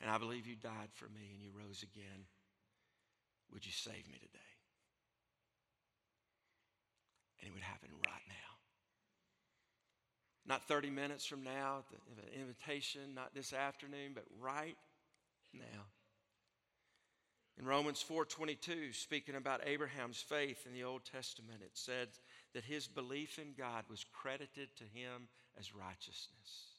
And 0.00 0.10
I 0.10 0.18
believe 0.18 0.46
you 0.46 0.54
died 0.56 0.90
for 0.94 1.06
me 1.06 1.30
and 1.32 1.42
you 1.42 1.50
rose 1.50 1.82
again. 1.82 2.26
Would 3.52 3.66
you 3.66 3.72
save 3.72 4.06
me 4.08 4.18
today? 4.18 4.38
And 7.40 7.48
it 7.48 7.54
would 7.54 7.62
happen 7.62 7.90
right 8.06 8.22
now. 8.28 8.34
Not 10.46 10.66
30 10.66 10.90
minutes 10.90 11.26
from 11.26 11.42
now, 11.42 11.84
the 12.16 12.40
invitation, 12.40 13.14
not 13.14 13.34
this 13.34 13.52
afternoon, 13.52 14.12
but 14.14 14.24
right 14.40 14.76
now. 15.52 15.86
In 17.58 17.66
Romans 17.66 18.02
4:22, 18.02 18.92
speaking 18.92 19.34
about 19.34 19.66
Abraham's 19.66 20.22
faith 20.22 20.64
in 20.64 20.72
the 20.72 20.84
Old 20.84 21.04
Testament, 21.04 21.60
it 21.60 21.76
said 21.76 22.08
that 22.52 22.64
his 22.64 22.86
belief 22.86 23.38
in 23.38 23.52
God 23.52 23.84
was 23.90 24.04
credited 24.04 24.76
to 24.76 24.84
him 24.84 25.28
as 25.58 25.74
righteousness. 25.74 26.77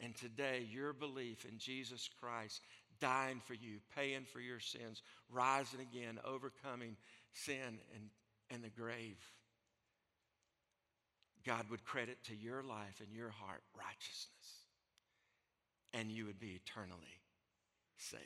And 0.00 0.14
today, 0.16 0.66
your 0.70 0.92
belief 0.92 1.44
in 1.44 1.58
Jesus 1.58 2.08
Christ 2.20 2.60
dying 3.00 3.40
for 3.46 3.54
you, 3.54 3.78
paying 3.94 4.24
for 4.24 4.40
your 4.40 4.60
sins, 4.60 5.02
rising 5.30 5.80
again, 5.80 6.18
overcoming 6.24 6.96
sin 7.32 7.78
and, 7.94 8.08
and 8.50 8.62
the 8.62 8.70
grave, 8.70 9.18
God 11.44 11.66
would 11.70 11.84
credit 11.84 12.18
to 12.24 12.34
your 12.34 12.62
life 12.62 13.00
and 13.00 13.14
your 13.14 13.30
heart 13.30 13.62
righteousness. 13.76 14.30
And 15.92 16.10
you 16.10 16.26
would 16.26 16.40
be 16.40 16.60
eternally 16.64 17.20
saved. 17.98 18.22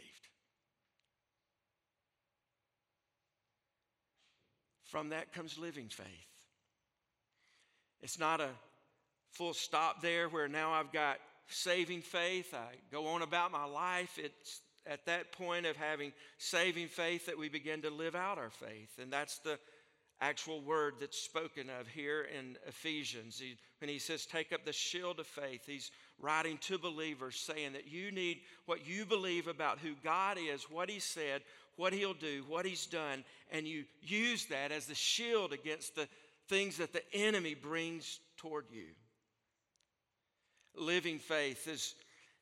From 4.84 5.10
that 5.10 5.34
comes 5.34 5.58
living 5.58 5.88
faith. 5.88 6.06
It's 8.00 8.18
not 8.18 8.40
a 8.40 8.48
full 9.32 9.52
stop 9.52 10.00
there 10.00 10.28
where 10.28 10.48
now 10.48 10.72
I've 10.72 10.92
got 10.92 11.18
saving 11.48 12.02
faith. 12.02 12.54
I 12.54 12.76
go 12.92 13.06
on 13.08 13.22
about 13.22 13.52
my 13.52 13.64
life. 13.64 14.18
It's 14.18 14.60
at 14.86 15.04
that 15.06 15.32
point 15.32 15.66
of 15.66 15.76
having 15.76 16.12
saving 16.38 16.88
faith 16.88 17.26
that 17.26 17.38
we 17.38 17.48
begin 17.48 17.82
to 17.82 17.90
live 17.90 18.14
out 18.14 18.38
our 18.38 18.50
faith. 18.50 18.98
And 19.00 19.12
that's 19.12 19.38
the 19.38 19.58
actual 20.20 20.60
word 20.60 20.94
that's 21.00 21.18
spoken 21.18 21.68
of 21.80 21.86
here 21.86 22.26
in 22.36 22.56
Ephesians. 22.66 23.38
He, 23.38 23.56
when 23.80 23.88
he 23.88 23.98
says, 23.98 24.26
Take 24.26 24.52
up 24.52 24.64
the 24.64 24.72
shield 24.72 25.20
of 25.20 25.26
faith, 25.26 25.62
he's 25.66 25.90
writing 26.20 26.58
to 26.62 26.78
believers 26.78 27.36
saying 27.36 27.74
that 27.74 27.86
you 27.86 28.10
need 28.10 28.40
what 28.66 28.86
you 28.86 29.04
believe 29.04 29.46
about 29.46 29.78
who 29.78 29.94
God 30.02 30.36
is, 30.38 30.64
what 30.64 30.90
he 30.90 30.98
said, 30.98 31.42
what 31.76 31.92
he'll 31.92 32.14
do, 32.14 32.44
what 32.48 32.66
he's 32.66 32.86
done, 32.86 33.24
and 33.52 33.66
you 33.66 33.84
use 34.02 34.46
that 34.46 34.72
as 34.72 34.86
the 34.86 34.94
shield 34.94 35.52
against 35.52 35.94
the 35.94 36.08
things 36.48 36.78
that 36.78 36.92
the 36.92 37.02
enemy 37.14 37.54
brings 37.54 38.18
toward 38.36 38.64
you 38.72 38.86
living 40.78 41.18
faith 41.18 41.68
is, 41.68 41.94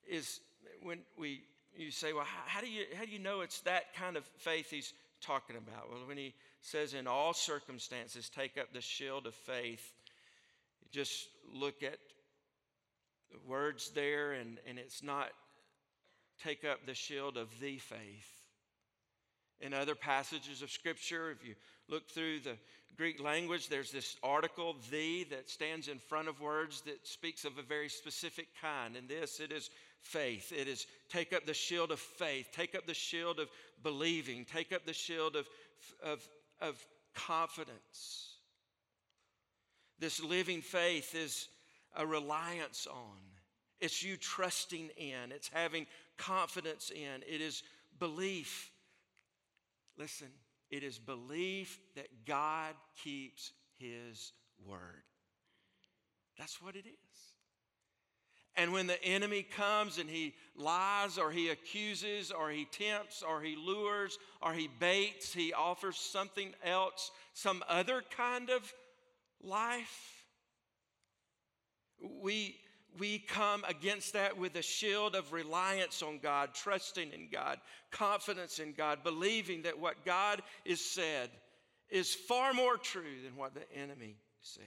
is 0.08 0.40
when 0.82 0.98
we, 1.18 1.42
you 1.76 1.90
say, 1.90 2.12
well, 2.12 2.24
how, 2.24 2.60
do 2.60 2.68
you, 2.68 2.84
how 2.96 3.04
do 3.04 3.10
you 3.10 3.18
know 3.18 3.40
it's 3.40 3.60
that 3.62 3.94
kind 3.94 4.16
of 4.16 4.24
faith 4.36 4.70
he's 4.70 4.92
talking 5.20 5.56
about? 5.56 5.90
Well, 5.90 6.00
when 6.06 6.16
he 6.16 6.34
says, 6.60 6.94
in 6.94 7.06
all 7.06 7.32
circumstances, 7.32 8.28
take 8.28 8.58
up 8.58 8.72
the 8.72 8.80
shield 8.80 9.26
of 9.26 9.34
faith, 9.34 9.92
just 10.90 11.28
look 11.52 11.82
at 11.82 11.98
the 13.30 13.38
words 13.48 13.90
there, 13.94 14.32
and, 14.32 14.58
and 14.68 14.78
it's 14.78 15.02
not 15.02 15.30
take 16.42 16.64
up 16.64 16.86
the 16.86 16.94
shield 16.94 17.36
of 17.36 17.48
the 17.60 17.78
faith. 17.78 18.32
In 19.60 19.72
other 19.72 19.94
passages 19.94 20.60
of 20.62 20.70
Scripture, 20.70 21.30
if 21.30 21.46
you 21.46 21.54
look 21.88 22.08
through 22.10 22.40
the 22.40 22.56
Greek 22.96 23.22
language, 23.22 23.68
there's 23.68 23.92
this 23.92 24.16
article, 24.22 24.76
the, 24.90 25.24
that 25.24 25.50
stands 25.50 25.88
in 25.88 25.98
front 25.98 26.28
of 26.28 26.40
words 26.40 26.80
that 26.82 27.06
speaks 27.06 27.44
of 27.44 27.58
a 27.58 27.62
very 27.62 27.88
specific 27.88 28.48
kind. 28.60 28.96
And 28.96 29.08
this, 29.08 29.38
it 29.38 29.52
is 29.52 29.70
faith. 30.00 30.52
It 30.52 30.66
is 30.66 30.86
take 31.10 31.32
up 31.32 31.44
the 31.44 31.54
shield 31.54 31.90
of 31.90 32.00
faith, 32.00 32.48
take 32.52 32.74
up 32.74 32.86
the 32.86 32.94
shield 32.94 33.38
of 33.38 33.48
believing, 33.82 34.44
take 34.44 34.72
up 34.72 34.86
the 34.86 34.94
shield 34.94 35.36
of, 35.36 35.46
of, 36.02 36.26
of 36.60 36.82
confidence. 37.14 38.36
This 39.98 40.22
living 40.22 40.62
faith 40.62 41.14
is 41.14 41.48
a 41.96 42.06
reliance 42.06 42.86
on. 42.90 43.18
It's 43.80 44.02
you 44.02 44.16
trusting 44.16 44.90
in. 44.96 45.32
It's 45.32 45.50
having 45.52 45.86
confidence 46.16 46.90
in. 46.90 47.22
It 47.28 47.40
is 47.40 47.62
belief. 47.98 48.70
Listen, 49.98 50.28
it 50.76 50.82
is 50.82 50.98
belief 50.98 51.80
that 51.94 52.08
God 52.26 52.74
keeps 53.02 53.52
his 53.78 54.32
word. 54.62 55.04
That's 56.38 56.60
what 56.60 56.76
it 56.76 56.84
is. 56.86 57.16
And 58.56 58.72
when 58.72 58.86
the 58.86 59.02
enemy 59.02 59.42
comes 59.42 59.98
and 59.98 60.08
he 60.08 60.34
lies 60.54 61.18
or 61.18 61.30
he 61.30 61.48
accuses 61.48 62.30
or 62.30 62.50
he 62.50 62.66
tempts 62.66 63.22
or 63.22 63.40
he 63.40 63.56
lures 63.56 64.18
or 64.42 64.52
he 64.52 64.68
baits, 64.78 65.32
he 65.32 65.52
offers 65.54 65.96
something 65.96 66.54
else, 66.62 67.10
some 67.32 67.62
other 67.68 68.02
kind 68.14 68.50
of 68.50 68.72
life, 69.42 70.24
we, 72.22 72.56
we 72.98 73.18
come 73.18 73.64
against 73.68 74.12
that 74.14 74.38
with 74.38 74.56
a 74.56 74.62
shield 74.62 75.14
of 75.14 75.32
reliance 75.32 76.02
on 76.02 76.18
God, 76.18 76.50
trusting 76.54 77.12
in 77.12 77.28
God, 77.30 77.58
confidence 77.90 78.58
in 78.58 78.72
God, 78.72 79.02
believing 79.02 79.62
that 79.62 79.78
what 79.78 80.04
God 80.04 80.42
has 80.66 80.80
said 80.80 81.30
is 81.88 82.14
far 82.14 82.52
more 82.52 82.76
true 82.76 83.22
than 83.24 83.36
what 83.36 83.54
the 83.54 83.70
enemy 83.76 84.16
says. 84.40 84.64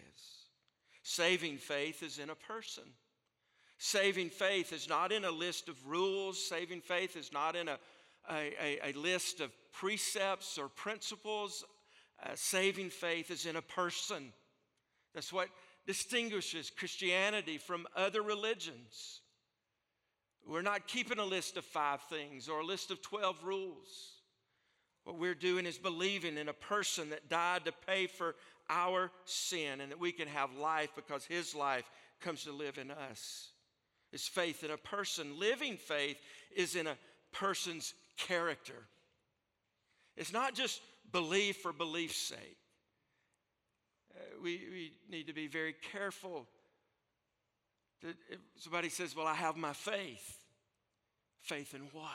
Saving 1.03 1.57
faith 1.57 2.03
is 2.03 2.19
in 2.19 2.29
a 2.29 2.35
person. 2.35 2.83
Saving 3.77 4.29
faith 4.29 4.73
is 4.73 4.89
not 4.89 5.11
in 5.11 5.25
a 5.25 5.31
list 5.31 5.69
of 5.69 5.87
rules. 5.87 6.45
Saving 6.45 6.81
faith 6.81 7.15
is 7.15 7.31
not 7.31 7.55
in 7.55 7.67
a, 7.67 7.79
a, 8.29 8.53
a, 8.61 8.91
a 8.91 8.99
list 8.99 9.39
of 9.39 9.51
precepts 9.71 10.57
or 10.57 10.67
principles. 10.67 11.63
Uh, 12.21 12.31
saving 12.35 12.89
faith 12.89 13.31
is 13.31 13.45
in 13.45 13.55
a 13.55 13.61
person. 13.61 14.33
That's 15.15 15.31
what 15.31 15.47
distinguishes 15.85 16.69
Christianity 16.69 17.57
from 17.57 17.87
other 17.95 18.21
religions. 18.21 19.21
We're 20.47 20.61
not 20.61 20.87
keeping 20.87 21.19
a 21.19 21.25
list 21.25 21.57
of 21.57 21.65
five 21.65 22.01
things 22.03 22.49
or 22.49 22.59
a 22.59 22.65
list 22.65 22.91
of 22.91 23.01
12 23.01 23.43
rules. 23.43 24.13
What 25.03 25.17
we're 25.17 25.35
doing 25.35 25.65
is 25.65 25.77
believing 25.77 26.37
in 26.37 26.49
a 26.49 26.53
person 26.53 27.09
that 27.09 27.29
died 27.29 27.65
to 27.65 27.71
pay 27.87 28.07
for 28.07 28.35
our 28.69 29.11
sin 29.25 29.81
and 29.81 29.91
that 29.91 29.99
we 29.99 30.11
can 30.11 30.27
have 30.27 30.55
life 30.55 30.89
because 30.95 31.25
his 31.25 31.55
life 31.55 31.89
comes 32.19 32.43
to 32.43 32.51
live 32.51 32.77
in 32.77 32.91
us 32.91 33.49
is 34.11 34.27
faith 34.27 34.63
in 34.63 34.71
a 34.71 34.77
person. 34.77 35.39
Living 35.39 35.77
faith 35.77 36.17
is 36.55 36.75
in 36.75 36.87
a 36.87 36.97
person's 37.31 37.93
character. 38.17 38.87
It's 40.17 40.33
not 40.33 40.55
just 40.55 40.81
belief 41.11 41.57
for 41.57 41.71
belief's 41.71 42.17
sake. 42.17 42.57
We, 44.41 44.61
we 44.71 44.91
need 45.09 45.27
to 45.27 45.33
be 45.33 45.47
very 45.47 45.75
careful. 45.91 46.47
That 48.01 48.15
if 48.29 48.39
somebody 48.57 48.89
says, 48.89 49.15
Well, 49.15 49.27
I 49.27 49.35
have 49.35 49.57
my 49.57 49.73
faith. 49.73 50.37
Faith 51.41 51.73
in 51.73 51.81
what? 51.93 52.09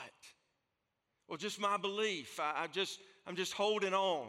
Well, 1.29 1.39
just 1.39 1.61
my 1.61 1.77
belief. 1.77 2.39
I, 2.39 2.65
I 2.65 2.67
just, 2.67 3.01
I'm 3.27 3.37
just 3.37 3.53
holding 3.53 3.95
on. 3.95 4.29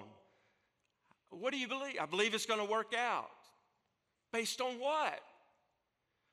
What 1.29 1.51
do 1.51 1.59
you 1.59 1.67
believe? 1.67 1.97
I 2.01 2.05
believe 2.05 2.33
it's 2.33 2.45
going 2.45 2.65
to 2.65 2.71
work 2.71 2.93
out. 2.97 3.29
Based 4.31 4.61
on 4.61 4.79
what? 4.79 5.19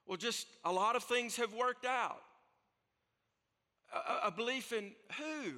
Well, 0.07 0.16
just 0.16 0.47
a 0.64 0.73
lot 0.73 0.97
of 0.97 1.04
things 1.04 1.37
have 1.37 1.52
worked 1.54 1.85
out. 1.85 2.23
A, 3.92 4.28
a 4.28 4.31
belief 4.31 4.73
in 4.73 4.92
who? 5.19 5.52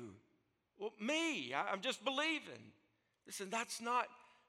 Well, 0.78 0.92
me. 1.00 1.52
I, 1.52 1.70
I'm 1.72 1.80
just 1.80 2.04
believing. 2.04 2.72
Listen, 3.26 3.48
that's 3.50 3.80
not 3.80 4.06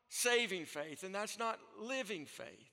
saving 0.09 0.65
faith, 0.65 1.03
and 1.03 1.13
that's 1.13 1.39
not 1.39 1.59
living 1.79 2.25
faith. 2.25 2.71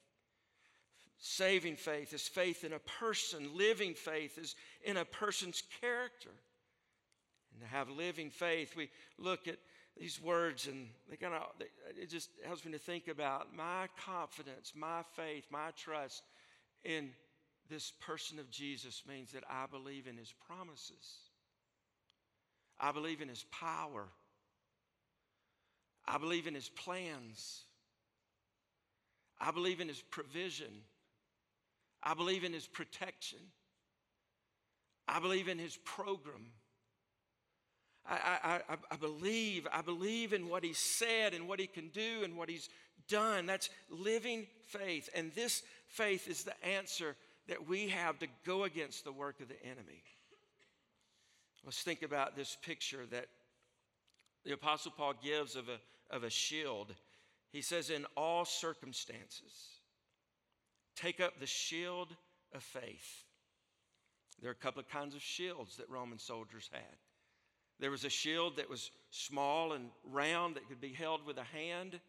Saving 1.19 1.77
faith 1.77 2.12
is 2.12 2.27
faith 2.27 2.65
in 2.65 2.73
a 2.73 2.81
person, 2.81 3.57
living 3.57 3.95
faith 3.95 4.38
is 4.38 4.57
in 4.85 4.97
a 4.97 5.05
person's 5.05 5.62
character. 5.81 6.33
And 7.53 7.61
to 7.62 7.66
have 7.68 7.88
living 7.90 8.31
faith, 8.31 8.75
we 8.77 8.90
look 9.18 9.47
at 9.47 9.59
these 9.97 10.21
words 10.21 10.66
and 10.66 10.88
they 11.09 11.16
kind 11.16 11.35
of, 11.35 11.42
it 12.01 12.11
just 12.11 12.31
helps 12.45 12.64
me 12.64 12.73
to 12.73 12.79
think 12.79 13.09
about 13.09 13.55
my 13.55 13.87
confidence, 14.05 14.73
my 14.75 15.03
faith, 15.14 15.45
my 15.51 15.71
trust 15.77 16.23
in 16.85 17.11
this 17.71 17.92
person 18.01 18.38
of 18.38 18.51
Jesus 18.51 19.03
means 19.09 19.33
that 19.33 19.45
I 19.49 19.66
believe 19.71 20.07
in 20.07 20.16
his 20.16 20.33
promises. 20.47 21.18
I 22.81 22.92
believe 22.92 23.21
in 23.21 23.29
his 23.29 23.45
power. 23.45 24.09
I 26.07 26.19
believe 26.19 26.47
in 26.47 26.55
his 26.55 26.69
plans. 26.69 27.65
I 29.41 29.51
believe 29.51 29.81
in 29.81 29.88
his 29.88 30.03
provision. 30.03 30.73
I 32.03 32.15
believe 32.15 32.45
in 32.45 32.53
his 32.53 32.67
protection. 32.67 33.38
I 35.09 35.21
believe 35.21 35.49
in 35.49 35.59
his 35.59 35.77
program. 35.85 36.53
I, 38.05 38.61
I, 38.69 38.77
I, 38.91 38.97
believe, 38.97 39.67
I 39.73 39.81
believe 39.81 40.33
in 40.33 40.49
what 40.49 40.65
he 40.65 40.73
said 40.73 41.35
and 41.35 41.47
what 41.47 41.61
he 41.61 41.69
can 41.69 41.88
do 41.88 42.25
and 42.25 42.37
what 42.37 42.49
he's 42.49 42.69
done. 43.09 43.47
That's 43.47 43.71
living 43.91 44.47
faith. 44.67 45.09
And 45.15 45.33
this 45.35 45.62
faith 45.87 46.27
is 46.29 46.43
the 46.43 46.65
answer 46.67 47.15
that 47.49 47.69
we 47.69 47.88
have 47.88 48.19
to 48.19 48.27
go 48.45 48.65
against 48.65 49.05
the 49.05 49.12
work 49.12 49.41
of 49.41 49.49
the 49.49 49.62
enemy. 49.65 50.03
Let's 51.65 51.83
think 51.83 52.03
about 52.03 52.37
this 52.37 52.57
picture 52.61 53.07
that 53.11 53.27
the 54.45 54.53
Apostle 54.53 54.93
Paul 54.97 55.15
gives 55.23 55.55
of 55.55 55.69
a, 55.69 55.79
of 56.12 56.22
a 56.22 56.31
shield. 56.31 56.94
He 57.51 57.62
says, 57.62 57.90
In 57.90 58.07
all 58.16 58.44
circumstances, 58.44 59.81
take 60.94 61.20
up 61.20 61.40
the 61.40 61.46
shield 61.46 62.14
of 62.55 62.62
faith. 62.62 63.25
There 64.40 64.51
are 64.51 64.53
a 64.53 64.62
couple 64.62 64.81
of 64.81 64.88
kinds 64.88 65.14
of 65.14 65.22
shields 65.22 65.77
that 65.77 65.88
Roman 65.88 66.18
soldiers 66.18 66.68
had. 66.72 66.96
There 67.79 67.90
was 67.90 68.05
a 68.05 68.11
shield 68.11 68.57
that 68.57 68.70
was 68.70 68.90
small 69.11 69.72
and 69.72 69.90
round 70.05 70.57
that 70.57 70.68
could 70.68 70.81
be 70.81 70.92
held 70.92 71.25
with 71.27 71.38
a 71.38 71.44
hand. 71.44 72.01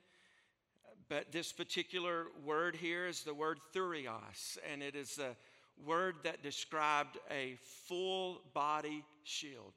But 1.10 1.32
this 1.32 1.52
particular 1.52 2.28
word 2.46 2.76
here 2.76 3.08
is 3.08 3.24
the 3.24 3.34
word 3.34 3.60
thureos, 3.76 4.58
and 4.72 4.82
it 4.82 4.96
is 4.96 5.20
a 5.20 5.36
word 5.84 6.16
that 6.24 6.44
described 6.44 7.18
a 7.30 7.58
full 7.88 8.42
body 8.54 9.04
shield. 9.24 9.74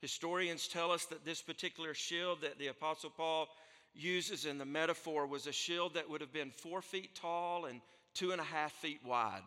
Historians 0.00 0.68
tell 0.68 0.90
us 0.90 1.06
that 1.06 1.24
this 1.24 1.40
particular 1.40 1.94
shield 1.94 2.42
that 2.42 2.58
the 2.58 2.68
Apostle 2.68 3.10
Paul 3.10 3.48
uses 3.94 4.44
in 4.44 4.58
the 4.58 4.64
metaphor 4.64 5.26
was 5.26 5.46
a 5.46 5.52
shield 5.52 5.94
that 5.94 6.08
would 6.08 6.20
have 6.20 6.32
been 6.32 6.50
four 6.50 6.82
feet 6.82 7.14
tall 7.14 7.64
and 7.64 7.80
two 8.14 8.32
and 8.32 8.40
a 8.40 8.44
half 8.44 8.72
feet 8.72 9.00
wide, 9.04 9.42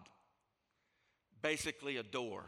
basically 1.41 1.97
a 1.97 2.03
door. 2.03 2.45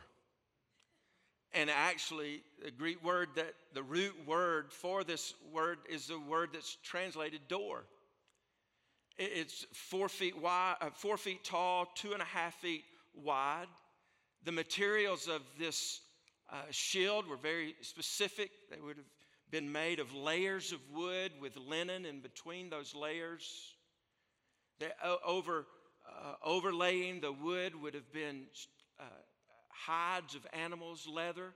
And 1.53 1.69
actually, 1.69 2.43
the 2.63 2.71
Greek 2.71 3.03
word 3.03 3.29
that 3.35 3.53
the 3.73 3.83
root 3.83 4.15
word 4.25 4.71
for 4.71 5.03
this 5.03 5.33
word 5.51 5.79
is 5.89 6.07
the 6.07 6.19
word 6.19 6.51
that's 6.53 6.77
translated 6.83 7.41
door. 7.49 7.83
It's 9.17 9.65
four 9.73 10.07
feet 10.07 10.41
wide, 10.41 10.75
uh, 10.81 10.89
four 10.93 11.17
feet 11.17 11.43
tall, 11.43 11.87
two 11.93 12.13
and 12.13 12.21
a 12.21 12.25
half 12.25 12.55
feet 12.55 12.83
wide. 13.13 13.67
The 14.45 14.51
materials 14.51 15.27
of 15.27 15.41
this 15.59 15.99
uh, 16.51 16.55
shield 16.69 17.27
were 17.27 17.37
very 17.37 17.75
specific. 17.81 18.51
They 18.69 18.81
would 18.81 18.97
have 18.97 19.05
been 19.49 19.71
made 19.71 19.99
of 19.99 20.13
layers 20.13 20.71
of 20.71 20.79
wood 20.93 21.31
with 21.39 21.55
linen 21.57 22.05
in 22.05 22.19
between 22.19 22.69
those 22.69 22.93
layers. 22.93 23.73
They, 24.79 24.89
uh, 25.03 25.15
over, 25.25 25.65
uh, 26.07 26.33
overlaying 26.43 27.21
the 27.21 27.31
wood 27.31 27.81
would 27.81 27.93
have 27.93 28.11
been 28.11 28.43
uh, 28.99 29.03
hides 29.69 30.35
of 30.35 30.45
animals, 30.53 31.07
leather. 31.07 31.53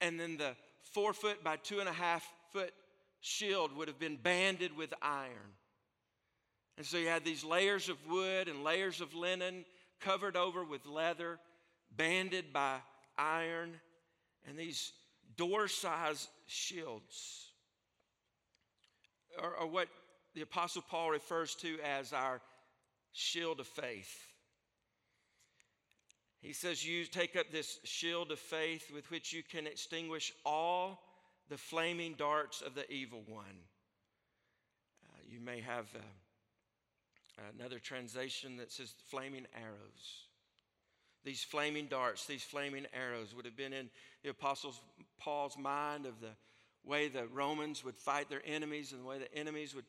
And 0.00 0.18
then 0.20 0.36
the 0.36 0.56
four 0.92 1.12
foot 1.12 1.42
by 1.42 1.56
two 1.56 1.80
and 1.80 1.88
a 1.88 1.92
half 1.92 2.26
foot 2.52 2.72
shield 3.20 3.74
would 3.76 3.88
have 3.88 3.98
been 3.98 4.16
banded 4.16 4.76
with 4.76 4.92
iron. 5.00 5.52
And 6.76 6.84
so 6.84 6.98
you 6.98 7.08
had 7.08 7.24
these 7.24 7.44
layers 7.44 7.88
of 7.88 7.96
wood 8.08 8.48
and 8.48 8.64
layers 8.64 9.00
of 9.00 9.14
linen 9.14 9.64
covered 10.00 10.36
over 10.36 10.64
with 10.64 10.84
leather, 10.86 11.38
banded 11.96 12.52
by 12.52 12.78
iron, 13.18 13.80
and 14.46 14.58
these 14.58 14.92
door 15.36 15.68
sized 15.68 16.28
shields 16.46 17.50
are, 19.40 19.56
are 19.56 19.66
what 19.66 19.88
the 20.34 20.42
Apostle 20.42 20.82
Paul 20.88 21.10
refers 21.10 21.54
to 21.56 21.78
as 21.80 22.12
our 22.12 22.40
shield 23.12 23.60
of 23.60 23.66
faith. 23.66 24.26
He 26.40 26.52
says, 26.52 26.86
You 26.86 27.04
take 27.06 27.36
up 27.36 27.50
this 27.50 27.78
shield 27.84 28.30
of 28.30 28.38
faith 28.38 28.90
with 28.92 29.10
which 29.10 29.32
you 29.32 29.42
can 29.42 29.66
extinguish 29.66 30.32
all 30.44 31.00
the 31.48 31.56
flaming 31.56 32.14
darts 32.18 32.60
of 32.60 32.74
the 32.74 32.90
evil 32.90 33.22
one. 33.26 33.44
Uh, 35.04 35.20
you 35.28 35.40
may 35.40 35.60
have. 35.60 35.86
Uh, 35.94 36.00
Another 37.58 37.78
translation 37.78 38.56
that 38.58 38.70
says 38.70 38.94
flaming 39.08 39.46
arrows. 39.60 40.28
These 41.24 41.42
flaming 41.42 41.86
darts, 41.86 42.26
these 42.26 42.42
flaming 42.42 42.86
arrows 42.92 43.34
would 43.34 43.46
have 43.46 43.56
been 43.56 43.72
in 43.72 43.88
the 44.22 44.30
Apostle 44.30 44.74
Paul's 45.18 45.56
mind 45.56 46.06
of 46.06 46.20
the 46.20 46.30
way 46.84 47.08
the 47.08 47.26
Romans 47.28 47.82
would 47.84 47.96
fight 47.96 48.28
their 48.28 48.42
enemies 48.44 48.92
and 48.92 49.00
the 49.00 49.06
way 49.06 49.18
the 49.18 49.34
enemies 49.34 49.74
would 49.74 49.86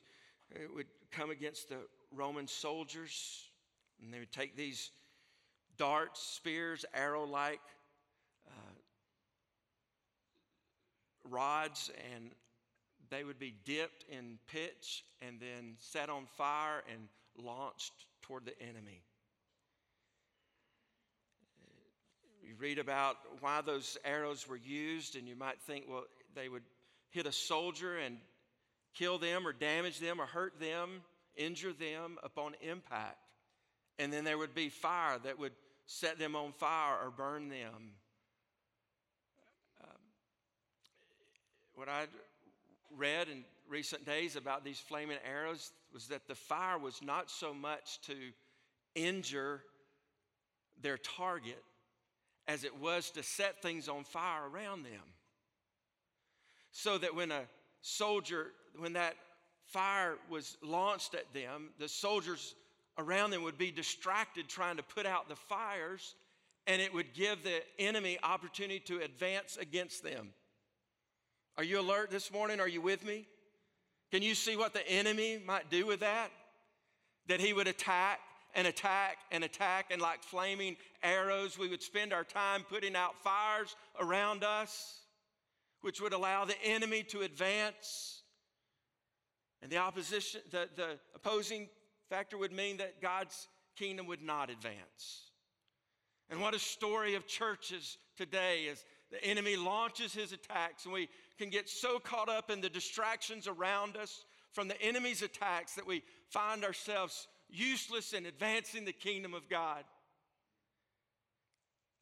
would 0.76 0.88
come 1.12 1.30
against 1.30 1.70
the 1.70 1.78
Roman 2.12 2.48
soldiers, 2.48 3.50
and 4.02 4.14
they 4.14 4.20
would 4.20 4.32
take 4.32 4.56
these 4.56 4.92
darts, 5.78 6.22
spears, 6.22 6.86
arrow 6.94 7.26
like 7.26 7.60
uh, 8.48 8.74
rods, 11.30 11.92
and 12.14 12.32
they 13.10 13.24
would 13.24 13.40
be 13.40 13.54
dipped 13.66 14.06
in 14.10 14.38
pitch 14.48 15.04
and 15.22 15.40
then 15.40 15.76
set 15.78 16.10
on 16.10 16.26
fire 16.38 16.84
and 16.92 17.08
launched 17.38 17.94
toward 18.22 18.46
the 18.46 18.60
enemy. 18.62 19.02
You 22.56 22.62
read 22.62 22.80
about 22.80 23.18
why 23.42 23.60
those 23.62 23.98
arrows 24.06 24.48
were 24.48 24.56
used, 24.56 25.18
and 25.18 25.28
you 25.28 25.36
might 25.36 25.60
think, 25.62 25.86
well, 25.90 26.06
they 26.36 26.48
would 26.48 26.64
hit 27.10 27.26
a 27.26 27.32
soldier 27.32 27.98
and 27.98 28.18
kill 28.94 29.18
them 29.18 29.46
or 29.46 29.52
damage 29.52 30.00
them 30.00 30.22
or 30.22 30.26
hurt 30.26 30.58
them, 30.60 31.02
injure 31.36 31.74
them 31.74 32.18
upon 32.24 32.54
impact. 32.62 33.18
And 34.00 34.12
then 34.14 34.24
there 34.24 34.38
would 34.38 34.56
be 34.56 34.70
fire 34.70 35.18
that 35.24 35.38
would 35.38 35.52
set 35.86 36.18
them 36.18 36.36
on 36.36 36.54
fire 36.54 36.96
or 37.04 37.12
burn 37.12 37.50
them. 37.50 37.92
Um, 39.82 40.02
what 41.74 41.90
I 41.90 42.06
read 42.96 43.28
in 43.28 43.44
recent 43.68 44.06
days 44.06 44.38
about 44.38 44.64
these 44.64 44.80
flaming 44.80 45.18
arrows 45.30 45.72
was 45.94 46.08
that 46.08 46.28
the 46.28 46.36
fire 46.36 46.78
was 46.78 47.02
not 47.02 47.30
so 47.30 47.54
much 47.54 48.00
to 48.04 48.16
injure 48.96 49.62
their 50.82 50.98
target 50.98 51.62
as 52.48 52.64
it 52.64 52.80
was 52.80 53.12
to 53.12 53.24
set 53.24 53.62
things 53.62 53.90
on 53.90 54.04
fire 54.04 54.48
around 54.48 54.84
them. 54.84 55.02
So 56.72 56.98
that 56.98 57.16
when 57.16 57.32
a 57.32 57.44
soldier, 57.82 58.48
when 58.78 58.94
that 58.94 59.16
fire 59.66 60.16
was 60.30 60.58
launched 60.62 61.16
at 61.16 61.34
them, 61.34 61.70
the 61.80 61.88
soldiers 61.88 62.56
around 62.98 63.32
them 63.32 63.44
would 63.44 63.58
be 63.58 63.72
distracted 63.72 64.48
trying 64.48 64.78
to 64.78 64.84
put 64.84 65.06
out 65.06 65.28
the 65.28 65.36
fires, 65.36 66.16
and 66.68 66.82
it 66.82 66.94
would 66.94 67.14
give 67.14 67.44
the 67.44 67.62
enemy 67.80 68.18
opportunity 68.24 68.80
to 68.80 69.02
advance 69.02 69.58
against 69.58 70.04
them. 70.04 70.30
Are 71.58 71.64
you 71.64 71.80
alert 71.80 72.12
this 72.12 72.32
morning? 72.32 72.60
Are 72.60 72.68
you 72.68 72.82
with 72.82 73.06
me? 73.06 73.26
Can 74.12 74.22
you 74.22 74.36
see 74.36 74.56
what 74.56 74.74
the 74.74 74.88
enemy 74.88 75.42
might 75.46 75.70
do 75.70 75.86
with 75.86 76.02
that? 76.02 76.30
That 77.28 77.40
he 77.40 77.54
would 77.54 77.68
attack 77.68 78.20
and 78.56 78.68
attack 78.68 79.18
and 79.32 79.44
attack, 79.44 79.88
and 79.92 80.02
like 80.02 80.24
flaming 80.24 80.78
arrows, 81.04 81.60
we 81.60 81.68
would 81.68 81.84
spend 81.84 82.14
our 82.14 82.24
time 82.24 82.64
putting 82.68 82.96
out 82.96 83.22
fires 83.22 83.76
around 84.00 84.44
us, 84.44 85.02
which 85.82 86.02
would 86.02 86.14
allow 86.14 86.46
the 86.46 86.60
enemy 86.64 87.04
to 87.04 87.22
advance. 87.22 88.22
And 89.62 89.72
the 89.72 89.78
opposition, 89.78 90.42
the, 90.52 90.70
the 90.76 90.98
opposing 91.14 91.68
factor 92.10 92.38
would 92.38 92.52
mean 92.54 92.78
that 92.78 93.02
God's 93.02 93.48
kingdom 93.76 94.08
would 94.08 94.22
not 94.22 94.50
advance. 94.50 95.32
And 96.30 96.42
what 96.42 96.56
a 96.56 96.60
story 96.60 97.16
of 97.16 97.28
churches 97.28 97.98
today 98.18 98.68
as 98.72 98.84
the 99.12 99.24
enemy 99.24 99.56
launches 99.56 100.14
his 100.14 100.32
attacks, 100.32 100.86
and 100.86 100.94
we 100.94 101.10
can 101.38 101.50
get 101.50 101.70
so 101.70 102.00
caught 102.00 102.30
up 102.30 102.50
in 102.50 102.62
the 102.62 102.70
distractions 102.70 103.48
around 103.48 103.98
us 103.98 104.26
from 104.54 104.68
the 104.68 104.82
enemy's 104.82 105.22
attacks 105.22 105.76
that 105.76 105.86
we 105.86 106.02
find 106.30 106.64
ourselves 106.64 107.28
useless 107.50 108.14
in 108.14 108.26
advancing 108.26 108.86
the 108.86 108.94
kingdom 108.94 109.34
of 109.34 109.50
God. 109.50 109.84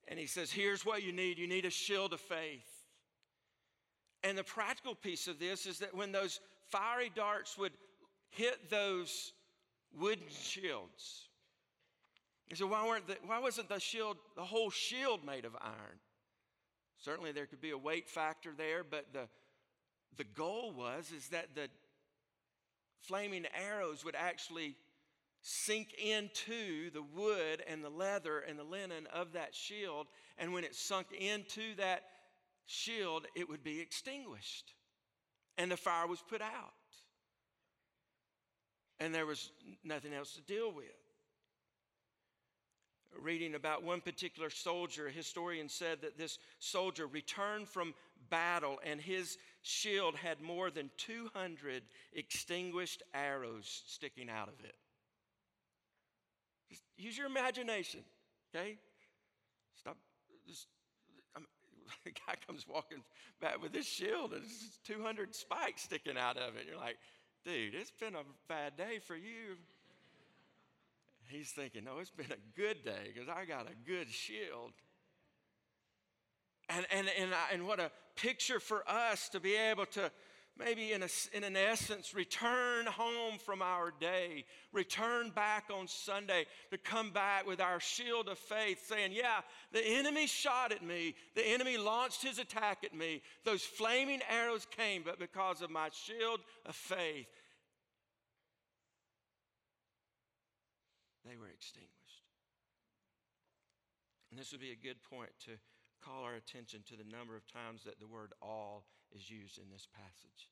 And 0.08 0.20
he 0.20 0.26
says, 0.26 0.52
Here's 0.52 0.86
what 0.86 1.04
you 1.04 1.12
need 1.12 1.38
you 1.38 1.48
need 1.48 1.66
a 1.66 1.70
shield 1.70 2.14
of 2.14 2.22
faith. 2.22 2.68
And 4.24 4.38
the 4.38 4.44
practical 4.44 4.96
piece 4.96 5.28
of 5.28 5.40
this 5.40 5.66
is 5.66 5.80
that 5.80 5.94
when 5.94 6.12
those 6.12 6.40
fiery 6.70 7.12
darts 7.14 7.58
would 7.58 7.74
hit 8.30 8.70
those 8.70 9.34
wooden 9.94 10.28
shields, 10.30 11.28
he 12.48 12.56
said, 12.56 12.70
why, 12.70 12.88
weren't 12.88 13.08
the, 13.08 13.18
why 13.26 13.40
wasn't 13.40 13.68
the 13.70 13.80
shield, 13.80 14.18
the 14.36 14.44
whole 14.44 14.70
shield 14.70 15.26
made 15.26 15.46
of 15.46 15.56
iron? 15.60 16.00
Certainly 17.00 17.34
there 17.34 17.46
could 17.46 17.62
be 17.62 17.72
a 17.72 17.78
weight 17.78 18.10
factor 18.10 18.52
there, 18.56 18.84
but 18.84 19.08
the, 19.12 19.28
the 20.18 20.24
goal 20.24 20.74
was 20.76 21.12
is 21.12 21.28
that 21.30 21.56
the 21.56 21.68
flaming 23.02 23.46
arrows 23.54 24.06
would 24.06 24.16
actually 24.16 24.76
sink 25.44 25.94
into 25.94 26.90
the 26.92 27.04
wood 27.04 27.62
and 27.68 27.84
the 27.84 27.90
leather 27.90 28.40
and 28.40 28.58
the 28.58 28.64
linen 28.64 29.08
of 29.14 29.34
that 29.34 29.54
shield. 29.54 30.08
And 30.38 30.54
when 30.54 30.64
it 30.64 30.74
sunk 30.74 31.08
into 31.12 31.76
that 31.78 32.04
shield, 32.66 33.28
it 33.36 33.48
would 33.48 33.64
be 33.64 33.80
extinguished. 33.80 34.74
And 35.58 35.70
the 35.70 35.78
fire 35.78 36.08
was 36.08 36.24
put 36.28 36.42
out. 36.42 36.74
And 39.00 39.14
there 39.14 39.28
was 39.28 39.52
nothing 39.84 40.14
else 40.14 40.34
to 40.34 40.42
deal 40.42 40.72
with 40.72 40.86
reading 43.22 43.56
about 43.56 43.84
one 43.84 44.02
particular 44.02 44.50
soldier, 44.50 45.08
a 45.08 45.12
historian 45.12 45.70
said 45.70 46.02
that 46.02 46.18
this 46.18 46.40
soldier 46.60 47.08
returned 47.08 47.68
from 47.68 47.94
battle 48.30 48.80
and 48.86 49.00
his 49.00 49.38
shield 49.62 50.16
had 50.16 50.42
more 50.42 50.72
than 50.72 50.90
200 50.98 51.84
extinguished 52.14 53.04
arrows 53.14 53.84
sticking 53.88 54.30
out 54.30 54.48
of 54.48 54.64
it. 54.64 54.76
Just 56.74 56.86
use 56.98 57.16
your 57.16 57.28
imagination, 57.28 58.00
okay? 58.50 58.80
Stop. 59.80 59.96
Just, 60.48 60.66
I'm, 61.36 61.46
the 62.04 62.10
guy 62.10 62.34
comes 62.48 62.66
walking 62.68 63.04
back 63.40 63.62
with 63.62 63.76
his 63.76 63.86
shield 63.86 64.34
and 64.34 64.42
there's 64.42 64.80
200 64.84 65.36
spikes 65.36 65.84
sticking 65.84 66.18
out 66.18 66.36
of 66.36 66.56
it. 66.56 66.66
You're 66.68 66.80
like, 66.80 66.98
dude, 67.46 67.76
it's 67.76 67.92
been 67.92 68.16
a 68.16 68.24
bad 68.50 68.76
day 68.76 68.98
for 69.06 69.16
you. 69.16 69.58
He's 71.28 71.52
thinking, 71.52 71.84
no, 71.84 72.00
it's 72.00 72.10
been 72.10 72.32
a 72.32 72.60
good 72.60 72.84
day 72.84 73.12
because 73.14 73.30
I 73.30 73.46
got 73.46 73.68
a 73.68 73.76
good 73.88 74.10
shield. 74.10 74.72
And, 76.70 76.88
and, 76.92 77.08
and, 77.20 77.30
and 77.52 77.68
what 77.68 77.80
a 77.80 77.92
picture 78.16 78.60
for 78.60 78.84
us 78.90 79.30
to 79.30 79.40
be 79.40 79.56
able 79.56 79.86
to 79.86 80.12
maybe 80.58 80.92
in, 80.92 81.04
a, 81.04 81.08
in 81.34 81.44
an 81.44 81.56
essence 81.56 82.14
return 82.14 82.86
home 82.86 83.38
from 83.38 83.62
our 83.62 83.92
day 84.00 84.46
return 84.72 85.30
back 85.32 85.66
on 85.74 85.88
sunday 85.88 86.46
to 86.72 86.78
come 86.78 87.12
back 87.12 87.48
with 87.48 87.60
our 87.60 87.80
shield 87.80 88.28
of 88.28 88.38
faith 88.38 88.86
saying 88.88 89.12
yeah 89.12 89.42
the 89.72 89.86
enemy 89.86 90.28
shot 90.28 90.72
at 90.72 90.84
me 90.84 91.16
the 91.36 91.48
enemy 91.48 91.78
launched 91.78 92.22
his 92.22 92.40
attack 92.40 92.84
at 92.84 92.96
me 92.96 93.22
those 93.44 93.64
flaming 93.64 94.22
arrows 94.30 94.68
came 94.78 95.02
but 95.04 95.20
because 95.20 95.62
of 95.62 95.70
my 95.70 95.90
shield 95.92 96.40
of 96.66 96.76
faith 96.76 97.28
they 101.26 101.36
were 101.36 101.48
extinguished. 101.48 101.94
And 104.30 104.40
this 104.40 104.52
would 104.52 104.62
be 104.62 104.72
a 104.72 104.76
good 104.76 105.02
point 105.10 105.32
to 105.46 105.52
call 106.04 106.24
our 106.24 106.36
attention 106.36 106.84
to 106.90 106.96
the 106.98 107.08
number 107.10 107.36
of 107.36 107.48
times 107.48 107.84
that 107.86 108.00
the 108.00 108.08
word 108.08 108.34
all 108.42 108.84
is 109.16 109.30
used 109.30 109.58
in 109.58 109.70
this 109.72 109.88
passage. 109.94 110.50